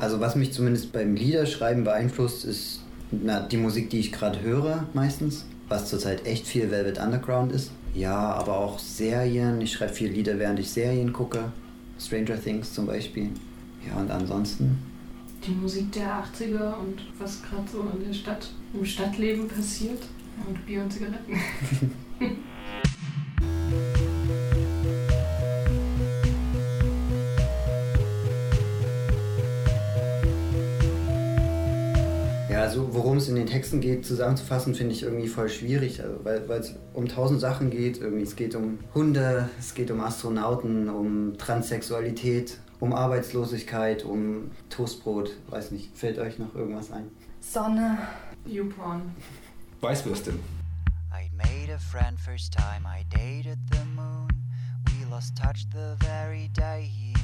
Also 0.00 0.18
was 0.20 0.34
mich 0.34 0.52
zumindest 0.52 0.92
beim 0.92 1.14
Liederschreiben 1.14 1.84
beeinflusst, 1.84 2.44
ist 2.44 2.80
na, 3.10 3.40
die 3.40 3.56
Musik, 3.56 3.90
die 3.90 4.00
ich 4.00 4.12
gerade 4.12 4.40
höre 4.40 4.86
meistens, 4.94 5.44
was 5.68 5.86
zurzeit 5.88 6.26
echt 6.26 6.46
viel 6.46 6.70
Velvet 6.70 6.98
Underground 6.98 7.52
ist. 7.52 7.70
Ja, 7.94 8.34
aber 8.34 8.58
auch 8.58 8.78
Serien. 8.78 9.60
Ich 9.60 9.72
schreibe 9.72 9.92
viele 9.92 10.12
Lieder, 10.12 10.38
während 10.38 10.58
ich 10.58 10.70
Serien 10.70 11.12
gucke. 11.12 11.52
Stranger 11.98 12.40
Things 12.40 12.72
zum 12.72 12.86
Beispiel. 12.86 13.30
Ja, 13.86 14.00
und 14.00 14.10
ansonsten. 14.10 14.78
Die 15.46 15.52
Musik 15.52 15.92
der 15.92 16.22
80er 16.22 16.78
und 16.78 17.00
was 17.18 17.42
gerade 17.42 17.68
so 17.70 17.80
in 17.80 18.06
der 18.06 18.12
Stadt, 18.12 18.50
im 18.74 18.84
Stadtleben 18.84 19.48
passiert. 19.48 20.02
Und 20.46 20.64
Bier 20.66 20.82
und 20.82 20.92
Zigaretten. 20.92 21.40
worum 33.02 33.16
es 33.16 33.28
in 33.28 33.34
den 33.34 33.46
Texten 33.46 33.80
geht, 33.80 34.04
zusammenzufassen, 34.04 34.74
finde 34.74 34.92
ich 34.92 35.02
irgendwie 35.02 35.26
voll 35.26 35.48
schwierig, 35.48 36.02
also, 36.02 36.22
weil 36.22 36.60
es 36.60 36.74
um 36.92 37.08
tausend 37.08 37.40
Sachen 37.40 37.70
geht. 37.70 37.98
Irgendwie, 37.98 38.22
es 38.22 38.36
geht 38.36 38.54
um 38.54 38.78
Hunde, 38.94 39.48
es 39.58 39.72
geht 39.72 39.90
um 39.90 40.02
Astronauten, 40.02 40.90
um 40.90 41.38
Transsexualität, 41.38 42.58
um 42.78 42.92
Arbeitslosigkeit, 42.92 44.04
um 44.04 44.50
Toastbrot. 44.68 45.30
Weiß 45.48 45.70
nicht, 45.70 45.96
fällt 45.96 46.18
euch 46.18 46.38
noch 46.38 46.54
irgendwas 46.54 46.92
ein? 46.92 47.04
Sonne. 47.40 47.96
YouPorn. 48.44 49.14
Weißwürstin. 49.80 50.38
I 51.10 51.30
made 51.34 51.72
a 51.72 51.78
friend 51.78 52.20
first 52.20 52.52
time 52.52 52.84
I 52.84 53.04
dated 53.08 53.58
the 53.72 53.84
moon. 53.96 54.28
We 54.86 55.10
lost 55.10 55.34
touch 55.36 55.66
the 55.72 55.96
very 56.04 56.50
day 56.54 56.82
he. 56.82 57.19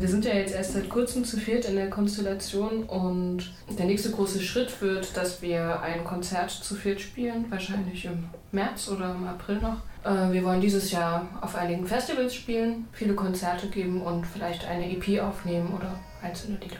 Wir 0.00 0.08
sind 0.08 0.24
ja 0.24 0.32
jetzt 0.32 0.54
erst 0.54 0.72
seit 0.72 0.88
kurzem 0.88 1.26
zu 1.26 1.36
viert 1.36 1.66
in 1.66 1.76
der 1.76 1.90
Konstellation 1.90 2.84
und 2.84 3.52
der 3.78 3.84
nächste 3.84 4.10
große 4.10 4.40
Schritt 4.40 4.80
wird, 4.80 5.14
dass 5.14 5.42
wir 5.42 5.82
ein 5.82 6.04
Konzert 6.04 6.50
zu 6.50 6.74
viert 6.74 7.02
spielen, 7.02 7.44
wahrscheinlich 7.50 8.06
im 8.06 8.24
März 8.50 8.88
oder 8.88 9.10
im 9.14 9.28
April 9.28 9.56
noch. 9.56 9.76
Äh, 10.02 10.32
Wir 10.32 10.42
wollen 10.42 10.62
dieses 10.62 10.90
Jahr 10.90 11.28
auf 11.42 11.54
einigen 11.54 11.86
Festivals 11.86 12.34
spielen, 12.34 12.88
viele 12.92 13.12
Konzerte 13.12 13.66
geben 13.66 14.00
und 14.00 14.26
vielleicht 14.26 14.64
eine 14.64 14.90
EP 14.90 15.20
aufnehmen 15.20 15.70
oder 15.76 16.00
einzelne 16.22 16.56
Lieder. 16.56 16.78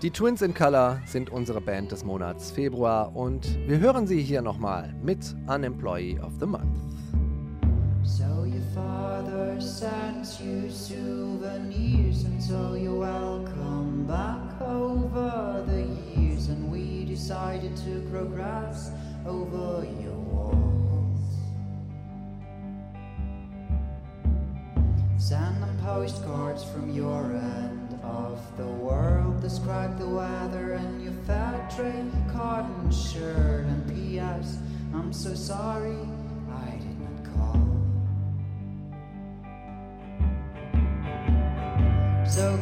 Die 0.00 0.12
Twins 0.12 0.42
in 0.42 0.54
Color 0.54 1.00
sind 1.06 1.28
unsere 1.30 1.60
Band 1.60 1.90
des 1.90 2.04
Monats 2.04 2.52
Februar 2.52 3.16
und 3.16 3.58
wir 3.66 3.80
hören 3.80 4.06
sie 4.06 4.22
hier 4.22 4.40
nochmal 4.42 4.94
mit 5.02 5.34
Unemployee 5.48 6.20
of 6.20 6.34
the 6.38 6.46
Month. 6.46 6.78
So 8.04 8.44
your 8.44 8.62
father 8.72 9.60
sends 9.60 10.38
you 10.38 10.70
souvenirs 10.70 12.24
until 12.24 12.76
you're 12.76 12.96
welcome 12.96 14.06
back 14.06 14.60
over 14.60 15.64
the 15.66 15.88
years, 16.14 16.48
and 16.48 16.70
we 16.70 17.04
decided 17.04 17.74
to 17.78 18.00
grow 18.08 18.24
grass 18.24 18.92
over 19.26 19.84
your 20.00 20.14
walls. 20.30 20.54
Send 25.16 25.60
them 25.60 25.76
postcards 25.84 26.62
from 26.62 26.88
your 26.88 27.32
end 27.34 27.87
of 28.08 28.40
the 28.56 28.66
world. 28.66 29.40
Describe 29.40 29.98
the 29.98 30.08
weather 30.08 30.72
and 30.72 31.02
your 31.02 31.12
factory 31.26 32.04
cotton 32.32 32.90
shirt. 32.90 33.66
And 33.66 33.88
P.S. 33.88 34.58
I'm 34.94 35.12
so 35.12 35.34
sorry 35.34 35.98
I 36.50 36.70
did 36.70 36.98
not 37.00 37.24
call. 37.36 37.60
So 42.26 42.58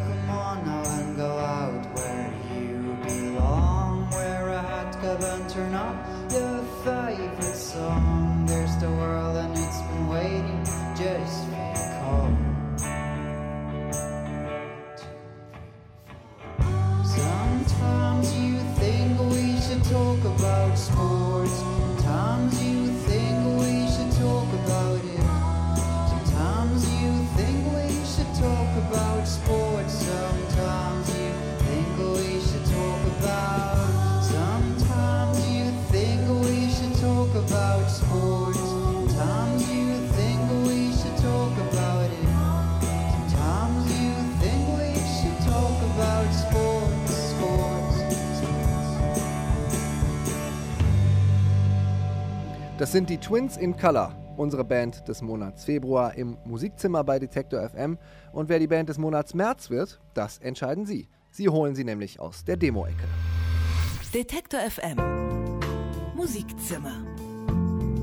Das 52.86 52.92
sind 52.92 53.10
die 53.10 53.18
Twins 53.18 53.56
in 53.56 53.76
Color, 53.76 54.14
unsere 54.36 54.62
Band 54.62 55.08
des 55.08 55.20
Monats 55.20 55.64
Februar 55.64 56.14
im 56.14 56.36
Musikzimmer 56.44 57.02
bei 57.02 57.18
Detektor 57.18 57.68
FM. 57.68 57.98
Und 58.30 58.48
wer 58.48 58.60
die 58.60 58.68
Band 58.68 58.88
des 58.88 58.96
Monats 58.96 59.34
März 59.34 59.70
wird, 59.70 60.00
das 60.14 60.38
entscheiden 60.38 60.86
Sie. 60.86 61.08
Sie 61.32 61.48
holen 61.48 61.74
sie 61.74 61.82
nämlich 61.82 62.20
aus 62.20 62.44
der 62.44 62.56
Demo-Ecke. 62.56 63.08
Detektor 64.14 64.60
FM 64.60 64.98
Musikzimmer. 66.14 67.04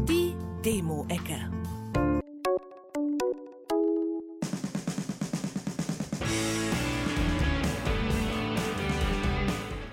Die 0.06 0.36
Demo-Ecke. 0.66 1.63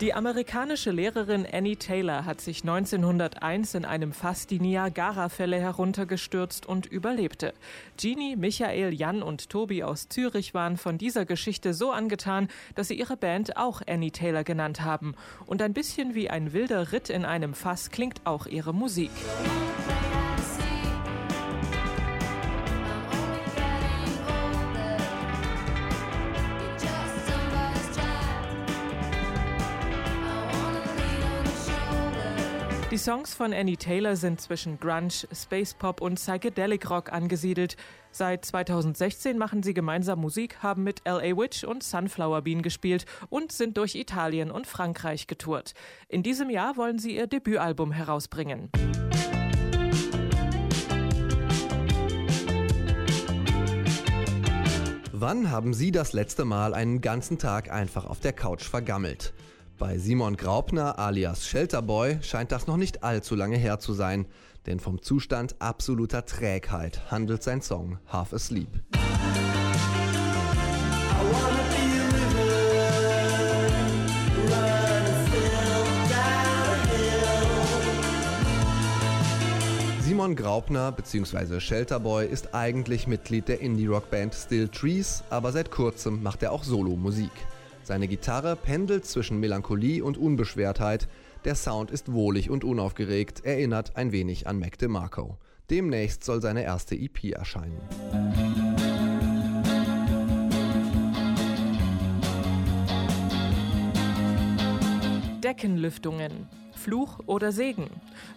Die 0.01 0.15
amerikanische 0.15 0.93
Lehrerin 0.93 1.47
Annie 1.53 1.77
Taylor 1.77 2.25
hat 2.25 2.41
sich 2.41 2.63
1901 2.63 3.75
in 3.75 3.85
einem 3.85 4.15
Fass 4.15 4.47
die 4.47 4.59
Niagara-Fälle 4.59 5.61
heruntergestürzt 5.61 6.65
und 6.65 6.87
überlebte. 6.87 7.53
Jeannie, 7.99 8.35
Michael, 8.35 8.95
Jan 8.95 9.23
und 9.23 9.51
Tobi 9.51 9.85
aus 9.85 10.09
Zürich 10.09 10.55
waren 10.55 10.79
von 10.79 10.97
dieser 10.97 11.27
Geschichte 11.27 11.75
so 11.75 11.91
angetan, 11.91 12.49
dass 12.77 12.89
sie 12.89 12.99
ihre 12.99 13.19
Band 13.19 13.59
auch 13.59 13.83
Annie 13.87 14.11
Taylor 14.11 14.43
genannt 14.43 14.81
haben. 14.81 15.15
Und 15.45 15.61
ein 15.61 15.75
bisschen 15.75 16.15
wie 16.15 16.31
ein 16.31 16.55
wilder 16.55 16.93
Ritt 16.93 17.11
in 17.11 17.27
einem 17.27 17.53
Fass 17.53 17.91
klingt 17.91 18.23
auch 18.25 18.47
ihre 18.47 18.73
Musik. 18.73 19.11
Die 19.15 20.10
Songs 33.01 33.33
von 33.33 33.55
Annie 33.55 33.79
Taylor 33.79 34.15
sind 34.15 34.43
zwischen 34.43 34.79
Grunge, 34.79 35.27
Space 35.33 35.73
Pop 35.73 36.03
und 36.03 36.17
Psychedelic 36.17 36.91
Rock 36.91 37.11
angesiedelt. 37.11 37.79
Seit 38.11 38.45
2016 38.45 39.39
machen 39.39 39.63
sie 39.63 39.73
gemeinsam 39.73 40.21
Musik, 40.21 40.63
haben 40.63 40.83
mit 40.83 41.01
LA 41.07 41.35
Witch 41.35 41.65
und 41.65 41.83
Sunflower 41.83 42.43
Bean 42.43 42.61
gespielt 42.61 43.07
und 43.31 43.53
sind 43.53 43.79
durch 43.79 43.95
Italien 43.95 44.51
und 44.51 44.67
Frankreich 44.67 45.27
getourt. 45.27 45.73
In 46.11 46.23
diesem 46.23 46.51
Jahr 46.51 46.77
wollen 46.77 46.99
sie 46.99 47.17
ihr 47.17 47.27
Debütalbum 47.27 47.91
herausbringen. 47.91 48.69
Wann 55.13 55.51
haben 55.51 55.73
Sie 55.73 55.91
das 55.91 56.13
letzte 56.13 56.45
Mal 56.45 56.75
einen 56.75 57.01
ganzen 57.01 57.39
Tag 57.39 57.71
einfach 57.71 58.05
auf 58.05 58.21
der 58.21 58.35
Couch 58.35 58.65
vergammelt? 58.65 59.33
Bei 59.81 59.97
Simon 59.97 60.37
Graupner 60.37 60.99
alias 60.99 61.47
Shelterboy 61.47 62.19
scheint 62.21 62.53
das 62.53 62.66
noch 62.66 62.77
nicht 62.77 63.03
allzu 63.03 63.35
lange 63.35 63.57
her 63.57 63.79
zu 63.79 63.95
sein, 63.95 64.27
denn 64.66 64.79
vom 64.79 65.01
Zustand 65.01 65.57
absoluter 65.59 66.27
Trägheit 66.27 67.11
handelt 67.11 67.43
sein 67.43 67.62
Song 67.62 67.99
Half 68.12 68.35
Asleep. 68.35 68.69
Simon 80.03 80.37
Graupner 80.37 80.93
bzw. 80.93 81.59
Shelterboy 81.59 82.27
ist 82.27 82.55
eigentlich 82.55 83.07
Mitglied 83.07 83.49
der 83.49 83.62
Indie-Rock-Band 83.62 84.35
Still 84.35 84.69
Trees, 84.69 85.25
aber 85.31 85.53
seit 85.53 85.71
kurzem 85.71 86.23
macht 86.23 86.43
er 86.43 86.53
auch 86.53 86.64
Solo-Musik. 86.64 87.33
Seine 87.90 88.07
Gitarre 88.07 88.55
pendelt 88.55 89.05
zwischen 89.05 89.40
Melancholie 89.40 90.05
und 90.05 90.16
Unbeschwertheit. 90.16 91.09
Der 91.44 91.57
Sound 91.57 91.90
ist 91.90 92.12
wohlig 92.12 92.48
und 92.48 92.62
unaufgeregt, 92.62 93.44
erinnert 93.44 93.96
ein 93.96 94.12
wenig 94.12 94.46
an 94.46 94.61
Mac 94.61 94.79
DeMarco. 94.79 95.38
Demnächst 95.70 96.22
soll 96.22 96.40
seine 96.40 96.62
erste 96.62 96.94
EP 96.94 97.33
erscheinen. 97.33 97.81
Deckenlüftungen. 105.42 106.46
Fluch 106.81 107.21
oder 107.27 107.53
Segen? 107.53 107.88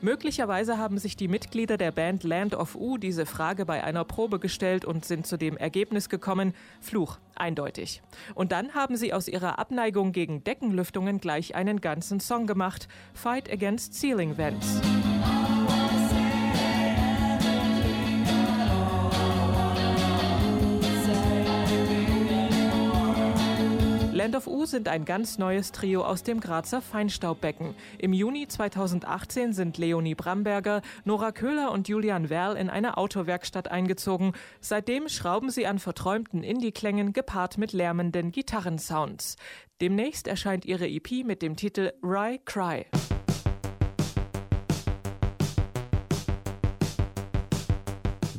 Möglicherweise 0.01 0.77
haben 0.77 0.97
sich 0.97 1.15
die 1.15 1.27
Mitglieder 1.27 1.77
der 1.77 1.91
Band 1.91 2.23
Land 2.23 2.53
of 2.53 2.75
U 2.75 2.97
diese 2.97 3.25
Frage 3.25 3.65
bei 3.65 3.83
einer 3.83 4.03
Probe 4.03 4.39
gestellt 4.39 4.85
und 4.85 5.05
sind 5.05 5.25
zu 5.25 5.37
dem 5.37 5.57
Ergebnis 5.57 6.09
gekommen, 6.09 6.53
Fluch, 6.81 7.17
eindeutig. 7.35 8.01
Und 8.35 8.51
dann 8.51 8.73
haben 8.73 8.97
sie 8.97 9.13
aus 9.13 9.27
ihrer 9.27 9.59
Abneigung 9.59 10.11
gegen 10.11 10.43
Deckenlüftungen 10.43 11.19
gleich 11.19 11.55
einen 11.55 11.81
ganzen 11.81 12.19
Song 12.19 12.45
gemacht, 12.45 12.87
Fight 13.13 13.51
Against 13.51 13.93
Ceiling 13.93 14.37
Vents. 14.37 14.81
Land 24.23 24.37
of 24.37 24.47
U 24.47 24.65
sind 24.65 24.87
ein 24.87 25.03
ganz 25.03 25.37
neues 25.37 25.73
Trio 25.73 26.05
aus 26.05 26.23
dem 26.23 26.39
Grazer 26.39 26.81
Feinstaubbecken. 26.81 27.75
Im 27.97 28.13
Juni 28.13 28.47
2018 28.47 29.51
sind 29.51 29.77
Leonie 29.77 30.15
Bramberger, 30.15 30.81
Nora 31.03 31.33
Köhler 31.33 31.73
und 31.73 31.89
Julian 31.89 32.29
Werl 32.29 32.55
in 32.55 32.69
eine 32.69 32.95
Autowerkstatt 32.95 33.69
eingezogen. 33.69 34.31
Seitdem 34.61 35.09
schrauben 35.09 35.49
sie 35.49 35.67
an 35.67 35.77
verträumten 35.77 36.41
Indie-Klängen 36.41 37.11
gepaart 37.11 37.57
mit 37.57 37.73
lärmenden 37.73 38.31
Gitarrensounds. 38.31 39.35
Demnächst 39.81 40.29
erscheint 40.29 40.63
ihre 40.63 40.87
EP 40.87 41.25
mit 41.25 41.41
dem 41.41 41.57
Titel 41.57 41.91
Rye 42.01 42.39
Cry. 42.45 42.85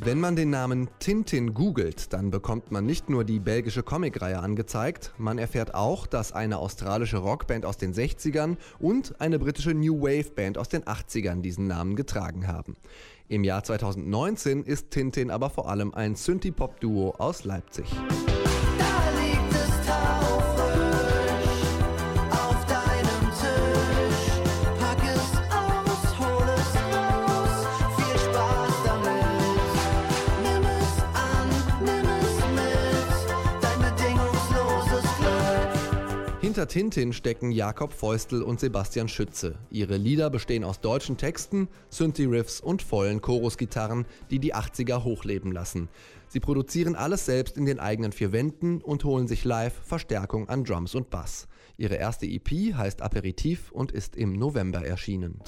Wenn 0.05 0.19
man 0.19 0.35
den 0.35 0.51
Namen 0.51 0.87
Tintin 0.99 1.55
googelt, 1.55 2.13
dann 2.13 2.29
bekommt 2.29 2.69
man 2.69 2.85
nicht 2.85 3.09
nur 3.09 3.23
die 3.23 3.39
belgische 3.39 3.81
Comicreihe 3.81 4.37
angezeigt, 4.37 5.11
man 5.17 5.39
erfährt 5.39 5.73
auch, 5.73 6.05
dass 6.05 6.31
eine 6.31 6.59
australische 6.59 7.17
Rockband 7.17 7.65
aus 7.65 7.77
den 7.77 7.91
60ern 7.91 8.57
und 8.77 9.19
eine 9.19 9.39
britische 9.39 9.73
New 9.73 10.03
Wave 10.03 10.29
Band 10.29 10.59
aus 10.59 10.69
den 10.69 10.83
80ern 10.83 11.41
diesen 11.41 11.65
Namen 11.65 11.95
getragen 11.95 12.47
haben. 12.47 12.75
Im 13.29 13.43
Jahr 13.43 13.63
2019 13.63 14.61
ist 14.61 14.91
Tintin 14.91 15.31
aber 15.31 15.49
vor 15.49 15.71
allem 15.71 15.91
ein 15.91 16.13
Synthie-Pop-Duo 16.13 17.15
aus 17.17 17.43
Leipzig. 17.43 17.85
Hinter 36.55 36.69
Tintin 36.69 37.11
stecken 37.11 37.51
Jakob 37.51 37.91
Feustel 37.91 38.41
und 38.41 38.61
Sebastian 38.61 39.09
Schütze. 39.09 39.55
Ihre 39.71 39.97
Lieder 39.97 40.29
bestehen 40.29 40.63
aus 40.63 40.79
deutschen 40.79 41.17
Texten, 41.17 41.67
Synthie-Riffs 41.89 42.61
und 42.61 42.81
vollen 42.81 43.19
Chorusgitarren, 43.19 44.05
die 44.31 44.39
die 44.39 44.55
80er 44.55 45.03
hochleben 45.03 45.51
lassen. 45.51 45.89
Sie 46.29 46.39
produzieren 46.39 46.95
alles 46.95 47.25
selbst 47.25 47.57
in 47.57 47.65
den 47.65 47.81
eigenen 47.81 48.13
vier 48.13 48.31
Wänden 48.31 48.81
und 48.81 49.03
holen 49.03 49.27
sich 49.27 49.43
live 49.43 49.73
Verstärkung 49.83 50.47
an 50.47 50.63
Drums 50.63 50.95
und 50.95 51.09
Bass. 51.09 51.49
Ihre 51.75 51.95
erste 51.95 52.25
EP 52.25 52.73
heißt 52.73 53.01
Aperitif 53.01 53.73
und 53.73 53.91
ist 53.91 54.15
im 54.15 54.31
November 54.31 54.85
erschienen. 54.85 55.41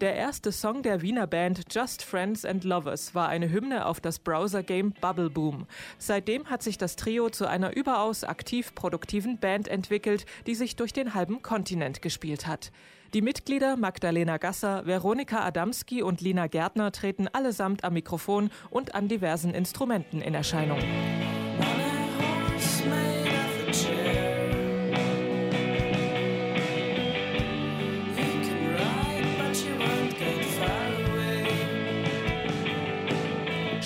Der 0.00 0.14
erste 0.14 0.52
Song 0.52 0.82
der 0.82 1.02
Wiener 1.02 1.26
Band 1.26 1.74
Just 1.74 2.04
Friends 2.04 2.44
and 2.44 2.62
Lovers 2.62 3.16
war 3.16 3.28
eine 3.28 3.50
Hymne 3.50 3.84
auf 3.84 3.98
das 3.98 4.20
Browser-Game 4.20 4.92
Bubble 5.00 5.28
Boom. 5.28 5.66
Seitdem 5.98 6.48
hat 6.48 6.62
sich 6.62 6.78
das 6.78 6.94
Trio 6.94 7.30
zu 7.30 7.46
einer 7.46 7.74
überaus 7.74 8.22
aktiv 8.22 8.76
produktiven 8.76 9.38
Band 9.38 9.66
entwickelt, 9.66 10.24
die 10.46 10.54
sich 10.54 10.76
durch 10.76 10.92
den 10.92 11.14
halben 11.14 11.42
Kontinent 11.42 12.00
gespielt 12.00 12.46
hat. 12.46 12.70
Die 13.12 13.22
Mitglieder 13.22 13.76
Magdalena 13.76 14.36
Gasser, 14.36 14.86
Veronika 14.86 15.44
Adamski 15.44 16.02
und 16.02 16.20
Lina 16.20 16.46
Gärtner 16.46 16.92
treten 16.92 17.26
allesamt 17.26 17.82
am 17.82 17.94
Mikrofon 17.94 18.50
und 18.70 18.94
an 18.94 19.08
diversen 19.08 19.52
Instrumenten 19.52 20.22
in 20.22 20.34
Erscheinung. 20.34 20.78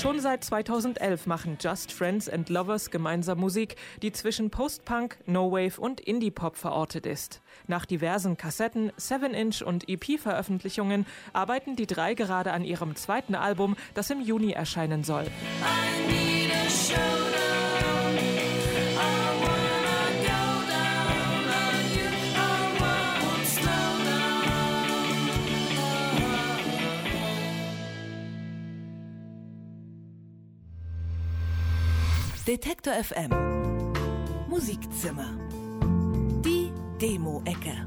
Schon 0.02 0.18
seit 0.18 0.42
2011 0.42 1.26
machen 1.28 1.58
Just 1.60 1.92
Friends 1.92 2.28
and 2.28 2.48
Lovers 2.48 2.90
gemeinsam 2.90 3.38
Musik, 3.38 3.76
die 4.02 4.10
zwischen 4.10 4.50
Post-Punk, 4.50 5.16
No-Wave 5.26 5.80
und 5.80 6.00
Indie-Pop 6.00 6.56
verortet 6.56 7.06
ist. 7.06 7.40
Nach 7.68 7.86
diversen 7.86 8.36
Kassetten, 8.36 8.90
7-Inch 8.98 9.62
und 9.62 9.88
EP-Veröffentlichungen 9.88 11.06
arbeiten 11.32 11.76
die 11.76 11.86
drei 11.86 12.14
gerade 12.14 12.50
an 12.50 12.64
ihrem 12.64 12.96
zweiten 12.96 13.36
Album, 13.36 13.76
das 13.94 14.10
im 14.10 14.20
Juni 14.20 14.50
erscheinen 14.50 15.04
soll. 15.04 15.26
Detektor 32.46 32.92
FM 32.94 33.30
Musikzimmer. 34.48 35.38
Die 36.44 36.72
Demo-Ecke. 37.00 37.86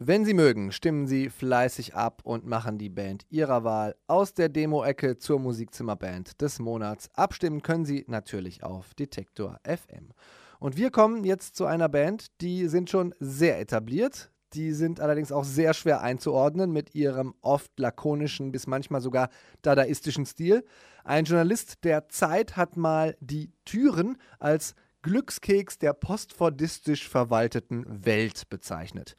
Wenn 0.00 0.24
Sie 0.24 0.34
mögen, 0.34 0.72
stimmen 0.72 1.06
Sie 1.06 1.30
fleißig 1.30 1.94
ab 1.94 2.22
und 2.24 2.46
machen 2.46 2.78
die 2.78 2.88
Band 2.88 3.26
Ihrer 3.30 3.62
Wahl 3.62 3.94
aus 4.08 4.34
der 4.34 4.48
Demo-Ecke 4.48 5.18
zur 5.18 5.38
Musikzimmerband 5.38 6.40
des 6.42 6.58
Monats. 6.58 7.10
Abstimmen 7.14 7.62
können 7.62 7.84
Sie 7.84 8.04
natürlich 8.08 8.64
auf 8.64 8.94
Detektor 8.94 9.60
FM. 9.62 10.10
Und 10.58 10.76
wir 10.76 10.90
kommen 10.90 11.22
jetzt 11.22 11.54
zu 11.54 11.64
einer 11.66 11.88
Band, 11.88 12.40
die 12.40 12.66
sind 12.66 12.90
schon 12.90 13.14
sehr 13.20 13.60
etabliert. 13.60 14.32
Die 14.54 14.72
sind 14.72 15.00
allerdings 15.00 15.32
auch 15.32 15.44
sehr 15.44 15.74
schwer 15.74 16.00
einzuordnen 16.00 16.72
mit 16.72 16.94
ihrem 16.94 17.34
oft 17.42 17.70
lakonischen 17.78 18.52
bis 18.52 18.66
manchmal 18.66 19.00
sogar 19.00 19.28
dadaistischen 19.62 20.24
Stil. 20.24 20.64
Ein 21.06 21.24
Journalist 21.24 21.84
der 21.84 22.08
Zeit 22.08 22.56
hat 22.56 22.76
mal 22.76 23.16
die 23.20 23.52
Türen 23.64 24.18
als 24.40 24.74
Glückskeks 25.02 25.78
der 25.78 25.92
postfordistisch 25.92 27.08
verwalteten 27.08 28.04
Welt 28.04 28.50
bezeichnet. 28.50 29.14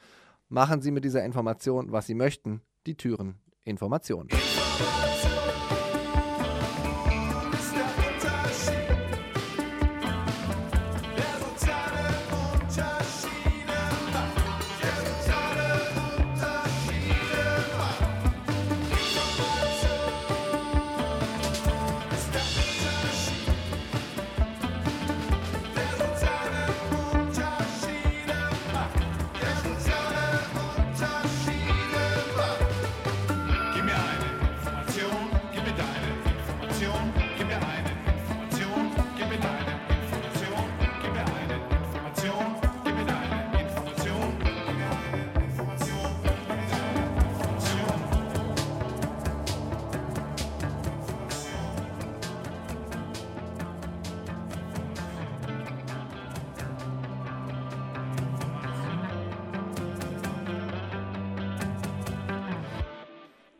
Machen 0.50 0.82
Sie 0.82 0.92
mit 0.92 1.06
dieser 1.06 1.24
Information, 1.24 1.94
was 1.94 2.06
Sie 2.06 2.14
möchten. 2.14 2.62
Die 2.88 2.98
Türen 2.98 3.40
Informationen. 3.64 4.28
Gib 4.28 5.77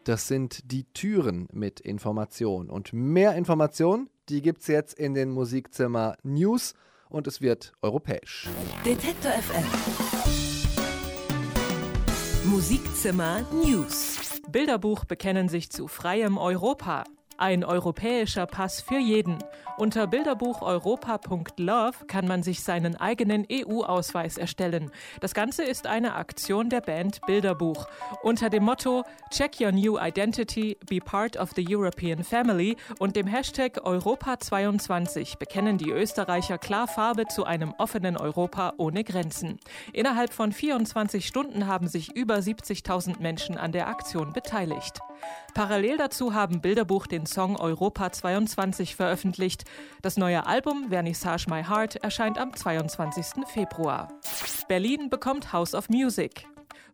Das 0.08 0.26
sind 0.30 0.72
die 0.72 0.86
Türen 0.94 1.50
mit 1.52 1.82
Information. 1.82 2.70
Und 2.70 2.94
mehr 2.94 3.36
Informationen, 3.36 4.10
die 4.30 4.42
gibt 4.42 4.62
es 4.62 4.68
jetzt 4.68 4.98
in 4.98 5.14
den 5.14 5.32
Musikzimmer 5.32 6.16
News 6.24 6.76
und 7.10 7.28
es 7.28 7.42
wird 7.42 7.74
europäisch. 7.82 8.48
Detektor 8.86 9.34
FM. 9.34 9.66
Musikzimmer 12.46 13.42
News. 13.52 14.40
Bilderbuch 14.50 15.04
bekennen 15.04 15.50
sich 15.50 15.70
zu 15.72 15.90
freiem 15.90 16.38
Europa. 16.38 17.04
Ein 17.40 17.64
europäischer 17.64 18.48
Pass 18.48 18.82
für 18.82 18.98
jeden. 18.98 19.38
Unter 19.78 20.08
bilderbucheuropa.love 20.08 22.06
kann 22.08 22.28
man 22.28 22.42
sich 22.42 22.64
seinen 22.64 22.96
eigenen 22.96 23.46
EU-Ausweis 23.52 24.40
erstellen. 24.40 24.90
Das 25.22 25.36
Ganze 25.36 25.64
ist 25.64 25.86
eine 25.86 26.16
Aktion 26.16 26.72
der 26.72 26.82
Band 26.82 27.22
Bilderbuch. 27.28 27.86
Unter 28.24 28.50
dem 28.50 28.64
Motto 28.64 29.04
Check 29.30 29.62
Your 29.62 29.72
New 29.72 30.00
Identity, 30.00 30.78
Be 30.90 31.00
Part 31.00 31.38
of 31.38 31.52
the 31.56 31.64
European 31.70 32.24
Family 32.24 32.76
und 32.98 33.16
dem 33.16 33.28
Hashtag 33.28 33.86
Europa22 33.86 35.38
bekennen 35.38 35.78
die 35.78 35.92
Österreicher 35.92 36.58
klar 36.58 36.88
Farbe 36.88 37.28
zu 37.28 37.44
einem 37.44 37.76
offenen 37.78 38.18
Europa 38.18 38.74
ohne 38.78 39.04
Grenzen. 39.04 39.60
Innerhalb 39.94 40.34
von 40.34 40.52
24 40.52 41.28
Stunden 41.28 41.68
haben 41.68 41.88
sich 41.88 42.16
über 42.16 42.38
70.000 42.38 43.22
Menschen 43.22 43.58
an 43.60 43.72
der 43.72 43.90
Aktion 43.90 44.34
beteiligt. 44.34 45.00
Parallel 45.58 45.98
dazu 45.98 46.36
haben 46.36 46.62
Bilderbuch 46.62 47.08
den 47.08 47.26
Song 47.26 47.56
Europa 47.56 48.12
22 48.12 48.96
veröffentlicht. 48.96 49.64
Das 50.04 50.16
neue 50.16 50.46
Album 50.46 50.90
Vernissage 50.90 51.50
My 51.50 51.64
Heart 51.64 51.96
erscheint 51.96 52.38
am 52.38 52.56
22. 52.56 53.44
Februar. 53.48 54.08
Berlin 54.68 55.10
bekommt 55.10 55.54
House 55.54 55.74
of 55.74 55.90
Music. 55.90 56.46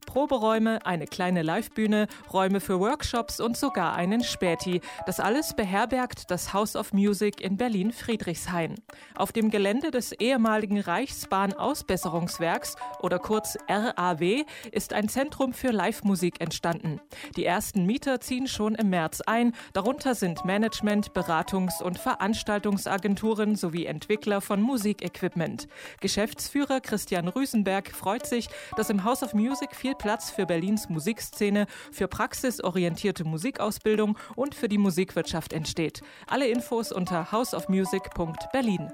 Proberäume, 0.06 0.86
eine 0.86 1.06
kleine 1.06 1.42
Livebühne, 1.42 2.08
Räume 2.32 2.60
für 2.60 2.80
Workshops 2.80 3.40
und 3.40 3.58
sogar 3.58 3.96
einen 3.96 4.24
Späti. 4.24 4.82
Das 5.06 5.20
alles 5.20 5.56
beherbergt 5.56 6.30
das 6.32 6.54
House 6.54 6.76
of 6.76 6.94
Music 6.94 7.42
in 7.42 7.58
Berlin-Friedrichshain. 7.58 8.76
Auf 9.16 9.32
dem 9.32 9.50
Gelände 9.50 9.92
des 9.92 10.12
ehemaligen 10.12 10.80
Reichsbahn-Ausbesserungswerks 10.80 12.76
oder 13.00 13.20
kurz 13.20 13.58
RAW 13.68 14.46
ist 14.72 14.94
ein 14.94 15.10
Zentrum 15.10 15.54
für 15.54 15.72
Live-Musik 15.72 16.42
entstanden. 16.42 17.00
Die 17.36 17.46
ersten 17.46 17.86
Mieter 17.86 18.22
ziehen 18.22 18.48
schon 18.48 18.76
im 18.76 18.90
März 18.90 19.22
ein. 19.22 19.54
Darunter 19.74 20.16
sind 20.16 20.46
Management, 20.46 21.14
Beratungs- 21.14 21.82
und 21.82 21.98
Veranstaltungsagenturen 22.00 23.56
sowie 23.56 23.86
Entwickler 23.86 24.42
von 24.42 24.62
Musikequipment. 24.62 25.68
Geschäftsführer 26.02 26.82
Christian 26.82 27.28
Rüsenberg 27.28 27.92
freut 27.92 28.26
sich, 28.26 28.50
dass 28.76 28.90
im 28.90 29.04
House 29.04 29.24
of 29.24 29.34
Music 29.34 29.76
viel 29.76 29.93
Platz 29.96 30.30
für 30.30 30.46
Berlins 30.46 30.90
Musikszene, 30.90 31.68
für 31.92 32.08
praxisorientierte 32.08 33.24
Musikausbildung 33.24 34.18
und 34.36 34.56
für 34.56 34.70
die 34.70 34.78
Musikwirtschaft 34.78 35.54
entsteht. 35.54 36.02
Alle 36.28 36.48
Infos 36.48 36.92
unter 36.92 37.32
houseofmusic.berlin. 37.32 38.92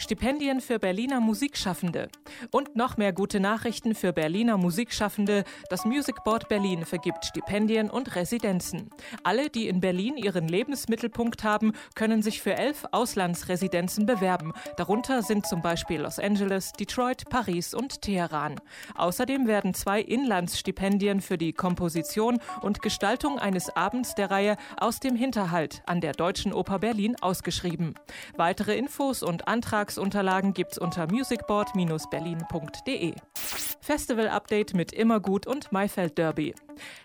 Stipendien 0.00 0.62
für 0.62 0.78
Berliner 0.78 1.20
Musikschaffende. 1.20 2.08
Und 2.50 2.74
noch 2.74 2.96
mehr 2.96 3.12
gute 3.12 3.38
Nachrichten 3.38 3.94
für 3.94 4.14
Berliner 4.14 4.56
Musikschaffende. 4.56 5.44
Das 5.68 5.84
Music 5.84 6.24
Board 6.24 6.48
Berlin 6.48 6.86
vergibt 6.86 7.26
Stipendien 7.26 7.90
und 7.90 8.16
Residenzen. 8.16 8.88
Alle, 9.24 9.50
die 9.50 9.68
in 9.68 9.80
Berlin 9.80 10.16
ihren 10.16 10.48
Lebensmittelpunkt 10.48 11.44
haben, 11.44 11.74
können 11.94 12.22
sich 12.22 12.40
für 12.40 12.56
elf 12.56 12.86
Auslandsresidenzen 12.92 14.06
bewerben. 14.06 14.52
Darunter 14.78 15.22
sind 15.22 15.46
zum 15.46 15.60
Beispiel 15.60 16.00
Los 16.00 16.18
Angeles, 16.18 16.72
Detroit, 16.72 17.28
Paris 17.28 17.74
und 17.74 18.00
Teheran. 18.00 18.58
Außerdem 18.96 19.46
werden 19.46 19.74
zwei 19.74 20.00
Inlandsstipendien 20.00 21.20
für 21.20 21.36
die 21.36 21.52
Komposition 21.52 22.40
und 22.62 22.80
Gestaltung 22.80 23.38
eines 23.38 23.68
Abends 23.76 24.14
der 24.14 24.30
Reihe 24.30 24.56
aus 24.78 24.98
dem 24.98 25.14
Hinterhalt 25.14 25.82
an 25.84 26.00
der 26.00 26.12
Deutschen 26.12 26.54
Oper 26.54 26.78
Berlin 26.78 27.16
ausgeschrieben. 27.20 27.94
Weitere 28.38 28.78
Infos 28.78 29.22
und 29.22 29.46
Antragsunterlagen 29.90 30.54
gibt's 30.54 30.78
unter 30.78 31.10
musicboard-berlin.de. 31.10 33.14
Festival-Update 33.80 34.74
mit 34.74 34.92
Immergut 34.92 35.48
und 35.48 35.72
Maifeld 35.72 36.16
Derby. 36.16 36.54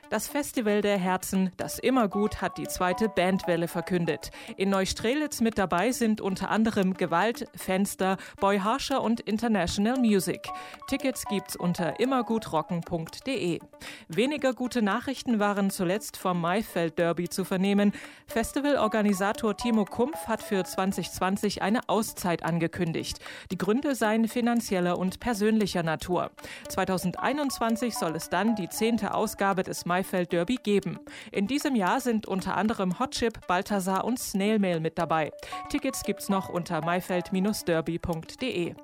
Das 0.09 0.27
Festival 0.27 0.81
der 0.81 0.97
Herzen, 0.97 1.51
das 1.57 1.79
Immergut, 1.79 2.41
hat 2.41 2.57
die 2.57 2.67
zweite 2.67 3.09
Bandwelle 3.09 3.67
verkündet. 3.67 4.31
In 4.55 4.69
Neustrelitz 4.69 5.41
mit 5.41 5.57
dabei 5.57 5.91
sind 5.91 6.21
unter 6.21 6.49
anderem 6.51 6.93
Gewalt, 6.93 7.47
Fenster, 7.55 8.17
Boy 8.39 8.59
Harscher 8.59 9.01
und 9.01 9.19
International 9.19 9.99
Music. 9.99 10.47
Tickets 10.87 11.25
gibt's 11.25 11.55
unter 11.55 11.99
immergutrocken.de. 11.99 13.59
Weniger 14.07 14.53
gute 14.53 14.81
Nachrichten 14.81 15.39
waren 15.39 15.69
zuletzt 15.69 16.17
vom 16.17 16.39
Maifeld 16.39 16.99
Derby 16.99 17.27
zu 17.27 17.43
vernehmen. 17.43 17.91
Festivalorganisator 18.27 19.57
Timo 19.57 19.85
Kumpf 19.85 20.27
hat 20.27 20.43
für 20.43 20.63
2020 20.63 21.61
eine 21.61 21.89
Auszeit 21.89 22.43
angekündigt. 22.43 23.19
Die 23.51 23.57
Gründe 23.57 23.95
seien 23.95 24.27
finanzieller 24.27 24.97
und 24.97 25.19
persönlicher 25.19 25.83
Natur. 25.83 26.31
2021 26.69 27.95
soll 27.95 28.15
es 28.15 28.29
dann 28.29 28.55
die 28.55 28.69
zehnte 28.69 29.13
Ausgabe 29.13 29.64
des 29.67 29.85
Maifeld 29.85 30.31
Derby 30.31 30.55
geben. 30.55 30.99
In 31.31 31.47
diesem 31.47 31.75
Jahr 31.75 31.99
sind 31.99 32.27
unter 32.27 32.55
anderem 32.55 32.99
Hotchip, 32.99 33.45
Balthasar 33.47 34.05
und 34.05 34.19
Snail 34.19 34.59
Mail 34.59 34.79
mit 34.79 34.97
dabei. 34.97 35.31
Tickets 35.69 36.03
gibt's 36.03 36.29
noch 36.29 36.49
unter 36.49 36.81
maifeld-derby.de. 36.81 38.75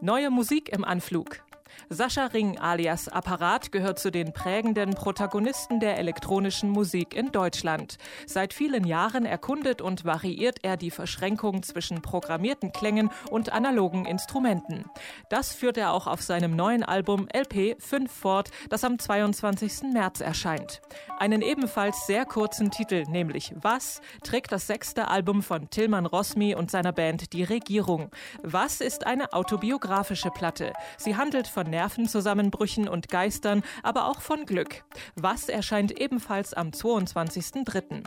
Neue 0.00 0.30
Musik 0.30 0.68
im 0.68 0.84
Anflug. 0.84 1.47
Sascha 1.88 2.26
Ring 2.26 2.58
alias 2.58 3.08
Apparat 3.08 3.72
gehört 3.72 3.98
zu 3.98 4.10
den 4.10 4.32
prägenden 4.32 4.94
Protagonisten 4.94 5.80
der 5.80 5.98
elektronischen 5.98 6.70
Musik 6.70 7.14
in 7.14 7.32
Deutschland. 7.32 7.98
Seit 8.26 8.52
vielen 8.52 8.84
Jahren 8.84 9.24
erkundet 9.24 9.80
und 9.80 10.04
variiert 10.04 10.58
er 10.62 10.76
die 10.76 10.90
Verschränkung 10.90 11.62
zwischen 11.62 12.02
programmierten 12.02 12.72
Klängen 12.72 13.10
und 13.30 13.52
analogen 13.52 14.04
Instrumenten. 14.04 14.84
Das 15.30 15.52
führt 15.52 15.76
er 15.76 15.92
auch 15.92 16.06
auf 16.06 16.22
seinem 16.22 16.56
neuen 16.56 16.82
Album 16.82 17.28
LP 17.32 17.76
5 17.80 18.10
fort, 18.10 18.50
das 18.68 18.84
am 18.84 18.98
22. 18.98 19.92
März 19.92 20.20
erscheint. 20.20 20.80
Einen 21.18 21.42
ebenfalls 21.42 22.06
sehr 22.06 22.24
kurzen 22.24 22.70
Titel, 22.70 23.04
nämlich 23.08 23.52
Was, 23.60 24.00
trägt 24.22 24.52
das 24.52 24.66
sechste 24.66 25.08
Album 25.08 25.42
von 25.42 25.70
Tilman 25.70 26.06
Rosmi 26.06 26.54
und 26.54 26.70
seiner 26.70 26.92
Band 26.92 27.32
Die 27.32 27.44
Regierung. 27.44 28.10
Was 28.42 28.80
ist 28.80 29.06
eine 29.06 29.32
autobiografische 29.32 30.30
Platte. 30.30 30.72
Sie 30.96 31.16
handelt 31.16 31.46
von 31.46 31.67
Nervenzusammenbrüchen 31.68 32.88
und 32.88 33.08
Geistern, 33.08 33.62
aber 33.82 34.06
auch 34.06 34.20
von 34.20 34.46
Glück. 34.46 34.84
Was 35.14 35.48
erscheint 35.48 36.00
ebenfalls 36.00 36.54
am 36.54 36.70
22.03. 36.70 38.04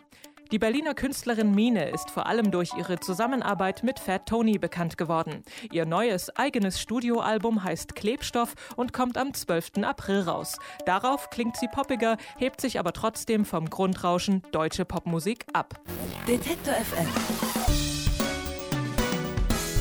Die 0.52 0.60
Berliner 0.60 0.94
Künstlerin 0.94 1.56
Mine 1.56 1.90
ist 1.92 2.12
vor 2.12 2.26
allem 2.26 2.52
durch 2.52 2.72
ihre 2.78 3.00
Zusammenarbeit 3.00 3.84
mit 3.84 4.00
Fat 4.00 4.26
Tony 4.26 4.58
bekannt 4.58 4.98
geworden. 4.98 5.44
Ihr 5.72 5.86
neues 5.86 6.30
eigenes 6.36 6.82
Studioalbum 6.82 7.64
heißt 7.64 7.96
Klebstoff 7.96 8.56
und 8.76 8.92
kommt 8.92 9.18
am 9.18 9.34
12. 9.34 9.84
April 9.84 10.20
raus. 10.20 10.58
Darauf 10.86 11.30
klingt 11.30 11.56
sie 11.56 11.70
poppiger, 11.70 12.18
hebt 12.38 12.60
sich 12.60 12.80
aber 12.80 12.92
trotzdem 12.92 13.46
vom 13.46 13.70
Grundrauschen 13.70 14.44
deutsche 14.52 14.84
Popmusik 14.84 15.46
ab. 15.54 15.80
Detektor 16.28 16.74
FM. 16.74 17.08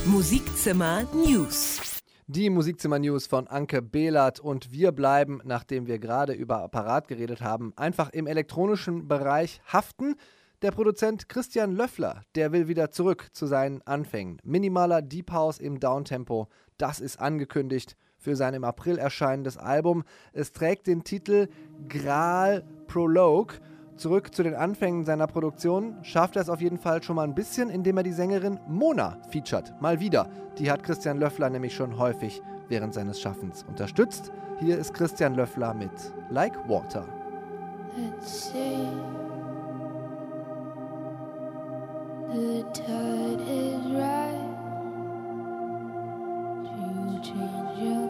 Musikzimmer 0.07 1.03
News. 1.13 1.90
Die 2.33 2.49
Musikzimmer-News 2.49 3.27
von 3.27 3.49
Anke 3.49 3.83
Behlert 3.83 4.39
und 4.39 4.71
wir 4.71 4.93
bleiben, 4.93 5.41
nachdem 5.43 5.89
wir 5.89 5.99
gerade 5.99 6.33
über 6.33 6.63
Apparat 6.63 7.09
geredet 7.09 7.41
haben, 7.41 7.73
einfach 7.75 8.11
im 8.11 8.29
elektronischen 8.29 9.09
Bereich 9.09 9.61
haften. 9.67 10.15
Der 10.63 10.71
Produzent 10.71 11.29
Christian 11.29 11.73
Löffler, 11.73 12.23
der 12.37 12.53
will 12.53 12.69
wieder 12.69 12.93
zurück 12.93 13.31
zu 13.33 13.47
seinen 13.47 13.83
Anfängen. 13.83 14.39
Minimaler 14.45 15.03
Deep 15.03 15.33
House 15.33 15.59
im 15.59 15.81
Downtempo, 15.81 16.47
das 16.79 17.01
ist 17.01 17.19
angekündigt 17.19 17.97
für 18.17 18.37
sein 18.37 18.55
im 18.55 18.63
April 18.63 18.97
erscheinendes 18.97 19.57
Album. 19.57 20.05
Es 20.33 20.53
trägt 20.53 20.87
den 20.87 21.03
Titel 21.03 21.49
Gral 21.89 22.65
Prologue. 22.87 23.57
Zurück 24.01 24.35
zu 24.35 24.43
den 24.43 24.55
Anfängen 24.55 25.05
seiner 25.05 25.27
Produktion 25.27 25.99
schafft 26.03 26.37
er 26.37 26.41
es 26.41 26.49
auf 26.49 26.63
jeden 26.63 26.79
Fall 26.79 27.03
schon 27.03 27.17
mal 27.17 27.25
ein 27.25 27.35
bisschen, 27.35 27.69
indem 27.69 27.99
er 27.99 28.03
die 28.03 28.15
Sängerin 28.15 28.59
Mona 28.67 29.19
featured. 29.29 29.75
Mal 29.79 30.01
wieder. 30.01 30.27
Die 30.57 30.71
hat 30.71 30.83
Christian 30.83 31.19
Löffler 31.19 31.51
nämlich 31.51 31.75
schon 31.75 31.99
häufig 31.99 32.41
während 32.71 32.95
seines 32.95 33.21
Schaffens 33.21 33.63
unterstützt. 33.69 34.33
Hier 34.59 34.79
ist 34.79 34.95
Christian 34.95 35.35
Löffler 35.35 35.75
mit 35.75 35.91
Like 36.31 36.57
Water. 36.67 37.05
Let's 37.95 38.51
see. 38.51 38.89
The 42.33 42.65
tide 42.73 43.43
is 43.43 43.85
right 43.93 44.41
to 46.65 47.21
change 47.23 47.79
your 47.79 48.10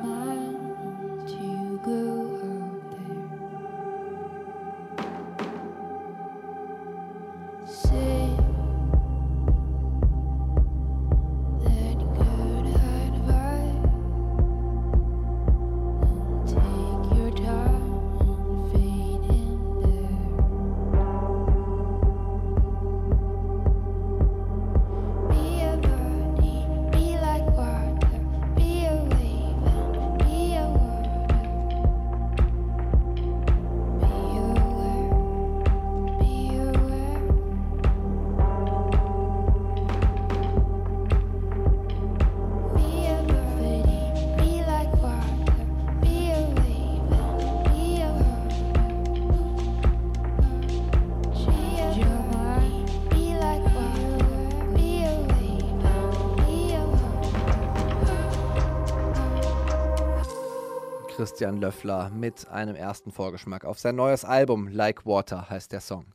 Christian 61.21 61.59
Löffler 61.59 62.09
mit 62.09 62.49
einem 62.49 62.75
ersten 62.75 63.11
Vorgeschmack 63.11 63.67
auf 63.67 63.79
sein 63.79 63.95
neues 63.95 64.25
Album 64.25 64.69
Like 64.69 65.05
Water 65.05 65.51
heißt 65.51 65.71
der 65.71 65.83
Song. 65.83 66.07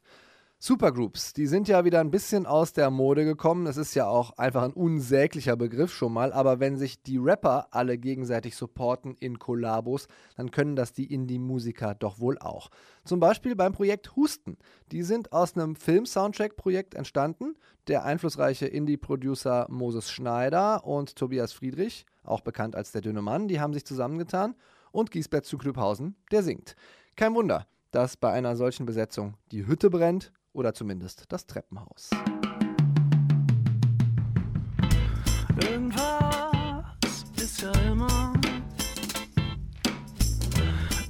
Supergroups, 0.57 1.33
die 1.33 1.45
sind 1.45 1.67
ja 1.67 1.85
wieder 1.85 1.99
ein 1.99 2.09
bisschen 2.09 2.47
aus 2.47 2.73
der 2.73 2.89
Mode 2.89 3.23
gekommen. 3.23 3.67
Es 3.67 3.77
ist 3.77 3.93
ja 3.93 4.07
auch 4.07 4.31
einfach 4.39 4.63
ein 4.63 4.73
unsäglicher 4.73 5.55
Begriff 5.55 5.93
schon 5.93 6.11
mal, 6.11 6.33
aber 6.33 6.59
wenn 6.59 6.75
sich 6.75 7.03
die 7.03 7.19
Rapper 7.19 7.67
alle 7.69 7.99
gegenseitig 7.99 8.55
supporten 8.55 9.15
in 9.19 9.37
Kollabos, 9.37 10.07
dann 10.37 10.49
können 10.49 10.75
das 10.75 10.91
die 10.91 11.13
Indie-Musiker 11.13 11.93
doch 11.93 12.19
wohl 12.19 12.39
auch. 12.39 12.71
Zum 13.03 13.19
Beispiel 13.19 13.55
beim 13.55 13.73
Projekt 13.73 14.15
Husten. 14.15 14.57
Die 14.91 15.03
sind 15.03 15.31
aus 15.31 15.55
einem 15.55 15.75
Film-Soundtrack-Projekt 15.75 16.95
entstanden. 16.95 17.53
Der 17.87 18.05
einflussreiche 18.05 18.65
Indie-Producer 18.65 19.67
Moses 19.69 20.09
Schneider 20.09 20.83
und 20.83 21.15
Tobias 21.15 21.53
Friedrich, 21.53 22.07
auch 22.23 22.41
bekannt 22.41 22.75
als 22.75 22.91
der 22.91 23.01
dünne 23.01 23.21
Mann, 23.21 23.47
die 23.47 23.59
haben 23.59 23.73
sich 23.73 23.85
zusammengetan 23.85 24.55
und 24.95 25.11
Giesbert 25.11 25.45
zu 25.45 25.57
Klübhausen, 25.57 26.15
der 26.31 26.41
singt. 26.41 26.75
Kein 27.17 27.35
Wunder, 27.35 27.67
dass 27.91 28.15
bei 28.15 28.31
einer 28.31 28.55
solchen 28.55 28.85
Besetzung 28.85 29.35
die 29.51 29.67
Hütte 29.67 29.89
brennt 29.89 30.31
oder 30.53 30.73
zumindest 30.73 31.25
das 31.27 31.45
Treppenhaus. 31.45 32.09
Irgendwas 35.69 37.25
ist 37.35 37.61
ja 37.61 37.71
immer. 37.91 38.33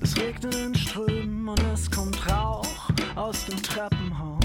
Es 0.02 0.18
regnet 0.18 0.56
in 0.56 0.74
Strömen 0.74 1.48
und 1.48 1.62
es 1.72 1.90
kommt 1.90 2.28
Rauch 2.30 2.90
aus 3.16 3.46
dem 3.46 3.62
Treppenhaus. 3.62 4.44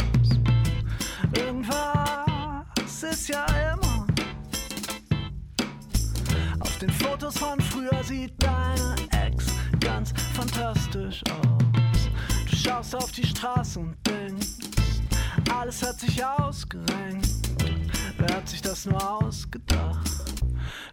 Irgendwas 1.35 3.03
ist 3.03 3.29
ja 3.29 3.47
immer. 3.73 4.07
Auf 6.61 6.79
den 6.79 6.91
Fotos 6.91 7.39
von 7.39 7.59
früher 7.61 8.05
sieht 8.05 8.35
deine 8.43 9.20
ganz 10.01 10.15
fantastisch 10.33 11.23
aus. 11.31 12.11
Du 12.49 12.57
schaust 12.57 12.97
auf 12.97 13.13
die 13.13 13.27
Straße 13.27 13.79
und 13.79 13.95
denkst, 14.07 14.49
alles 15.55 15.87
hat 15.87 16.01
sich 16.01 16.25
ausgerenkt. 16.25 17.29
Wer 18.17 18.35
hat 18.35 18.49
sich 18.49 18.63
das 18.63 18.87
nur 18.87 19.23
ausgedacht? 19.23 20.23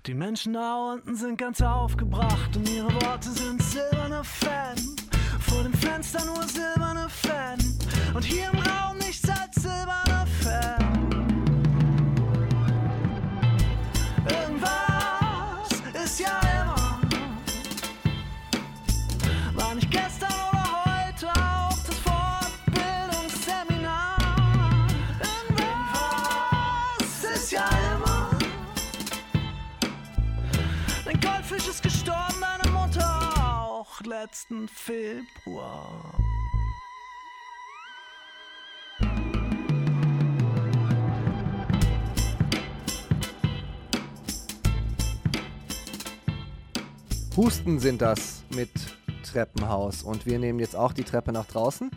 Die 0.07 0.13
Menschen 0.13 0.53
da 0.53 0.91
unten 0.91 1.15
sind 1.15 1.37
ganz 1.37 1.61
aufgebracht 1.61 2.57
und 2.57 2.67
ihre 2.69 2.93
Worte 3.01 3.31
sind 3.31 3.61
silberne 3.63 4.23
Fan. 4.25 4.75
Vor 5.39 5.63
dem 5.63 5.73
Fenster 5.73 6.25
nur 6.25 6.43
silberne 6.43 7.07
Fan 7.07 7.59
und 8.13 8.25
hier 8.25 8.49
im 8.51 8.59
Raum 8.59 8.97
nichts 8.97 9.29
als 9.29 9.55
silberne 9.55 10.06
letzten 34.07 34.69
Februar. 34.69 36.17
Husten 47.35 47.79
sind 47.79 48.01
das 48.01 48.43
mit 48.49 48.71
Treppenhaus. 49.23 50.01
Und 50.03 50.25
wir 50.25 50.39
nehmen 50.39 50.59
jetzt 50.59 50.75
auch 50.75 50.93
die 50.93 51.03
Treppe 51.03 51.33
nach 51.33 51.45
draußen, 51.45 51.91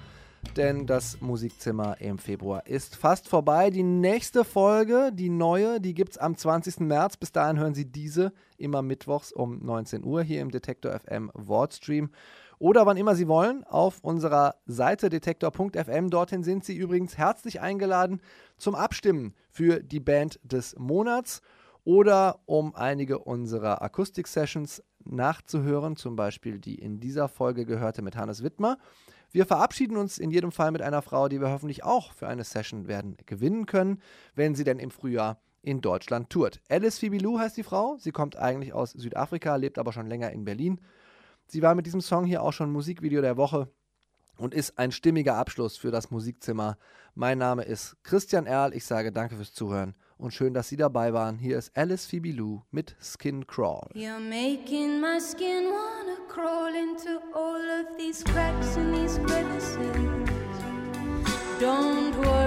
denn 0.57 0.86
das 0.86 1.20
Musikzimmer 1.20 2.01
im 2.01 2.18
Februar 2.18 2.66
ist 2.66 2.97
fast 2.97 3.28
vorbei. 3.28 3.70
Die 3.70 3.82
nächste 3.82 4.45
Folge, 4.45 5.11
die 5.12 5.28
neue, 5.28 5.80
die 5.80 5.95
gibt 5.95 6.12
es 6.12 6.18
am 6.18 6.36
20. 6.36 6.80
März. 6.80 7.16
Bis 7.16 7.32
dahin 7.32 7.59
hören 7.59 7.74
Sie 7.74 7.84
diese 7.84 8.32
immer 8.57 8.82
mittwochs 8.82 9.32
um 9.32 9.64
19 9.64 10.05
Uhr 10.05 10.22
hier 10.22 10.41
im 10.41 10.51
Detektor 10.51 10.99
FM 10.99 11.30
Wordstream. 11.34 12.11
Oder 12.59 12.84
wann 12.84 12.99
immer 12.99 13.14
Sie 13.14 13.26
wollen, 13.26 13.64
auf 13.64 14.01
unserer 14.03 14.57
Seite 14.66 15.09
detektor.fm. 15.09 16.11
Dorthin 16.11 16.43
sind 16.43 16.64
Sie 16.64 16.76
übrigens 16.76 17.16
herzlich 17.16 17.61
eingeladen 17.61 18.20
zum 18.59 18.74
Abstimmen 18.74 19.34
für 19.51 19.82
die 19.82 20.01
Band 20.01 20.38
des 20.43 20.76
Monats 20.78 21.41
oder 21.84 22.41
um 22.45 22.74
einige 22.74 23.18
unserer 23.18 23.80
Akustik-Sessions 23.82 24.82
nachzuhören, 25.05 25.97
zum 25.97 26.16
Beispiel 26.16 26.59
die 26.59 26.74
in 26.74 27.01
dieser 27.01 27.28
Folge 27.28 27.64
gehörte 27.64 28.03
mit 28.03 28.16
Hannes 28.16 28.43
Wittmer. 28.43 28.76
Wir 29.33 29.47
verabschieden 29.47 29.97
uns 29.97 30.18
in 30.18 30.31
jedem 30.31 30.51
Fall 30.51 30.72
mit 30.72 30.83
einer 30.83 31.03
Frau, 31.03 31.28
die 31.28 31.41
wir 31.41 31.51
hoffentlich 31.51 31.85
auch 31.85 32.12
für 32.12 32.26
eine 32.26 32.43
Session 32.43 32.89
werden 32.89 33.16
gewinnen 33.26 33.66
können, 33.66 34.03
wenn 34.35 34.55
sie 34.55 34.64
denn 34.64 34.78
im 34.78 34.91
Frühjahr 34.91 35.41
in 35.62 35.81
Deutschland 35.81 36.31
tourt. 36.31 36.61
Alice 36.68 36.99
Phoebe 36.99 37.18
Lou 37.18 37.39
heißt 37.39 37.57
die 37.57 37.62
Frau. 37.62 37.97
Sie 37.99 38.11
kommt 38.11 38.37
eigentlich 38.37 38.72
aus 38.72 38.91
Südafrika, 38.93 39.57
lebt 39.57 39.78
aber 39.78 39.93
schon 39.93 40.09
länger 40.09 40.31
in 40.33 40.45
Berlin. 40.45 40.81
Sie 41.47 41.62
war 41.62 41.74
mit 41.74 41.87
diesem 41.87 42.01
Song 42.01 42.24
hier 42.24 42.43
auch 42.43 42.53
schon 42.53 42.72
Musikvideo 42.72 43.20
der 43.20 43.37
Woche 43.37 43.68
und 44.37 44.55
ist 44.55 44.78
ein 44.78 44.91
stimmiger 44.91 45.37
Abschluss 45.37 45.76
für 45.76 45.91
das 45.91 46.11
Musikzimmer. 46.11 46.76
Mein 47.14 47.39
Name 47.39 47.62
ist 47.62 47.97
Christian 48.03 48.47
Erl. 48.47 48.74
Ich 48.74 48.85
sage 48.85 49.12
danke 49.12 49.37
fürs 49.37 49.53
Zuhören 49.53 49.95
und 50.21 50.33
schön, 50.33 50.55
dass 50.55 50.68
Sie 50.68 50.77
dabei 50.77 51.12
waren. 51.12 51.39
Hier 51.39 51.59
ist 51.59 51.77
Alice 51.77 52.07
Phoebe 52.07 52.33
Lou 52.33 52.61
mit 52.71 52.97
Skin 53.01 53.47
Crawl. 53.47 53.89
You're 53.95 54.21
making 54.21 55.01
my 55.01 55.18
skin 55.18 55.71
wanna 55.71 56.18
crawl 56.29 56.75
into 56.75 57.21
all 57.35 57.57
of 57.57 57.97
these 57.99 58.23
cracks 58.25 58.77
and 58.77 58.95
these 58.95 59.18
crevices. 59.18 59.79
Don't 61.61 62.16
worry. 62.16 62.39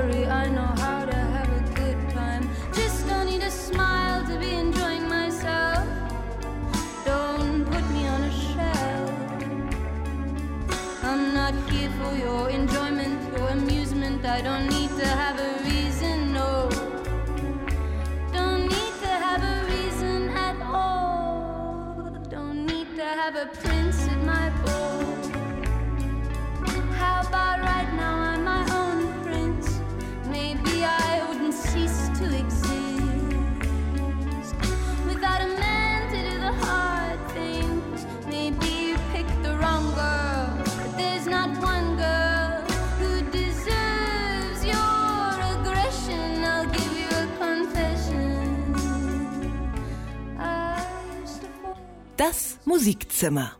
Musikzimmer. 52.65 53.51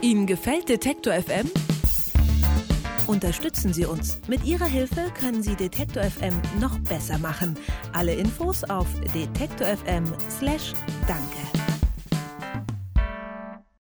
Ihnen 0.00 0.26
gefällt 0.26 0.68
Detektor 0.68 1.14
FM? 1.14 1.50
Unterstützen 3.06 3.72
Sie 3.72 3.84
uns. 3.84 4.20
Mit 4.26 4.44
Ihrer 4.44 4.66
Hilfe 4.66 5.12
können 5.18 5.42
Sie 5.42 5.54
Detektor 5.54 6.02
FM 6.02 6.34
noch 6.60 6.78
besser 6.80 7.18
machen. 7.18 7.56
Alle 7.92 8.14
Infos 8.14 8.64
auf 8.64 8.88
detektorfm/danke. 9.14 11.45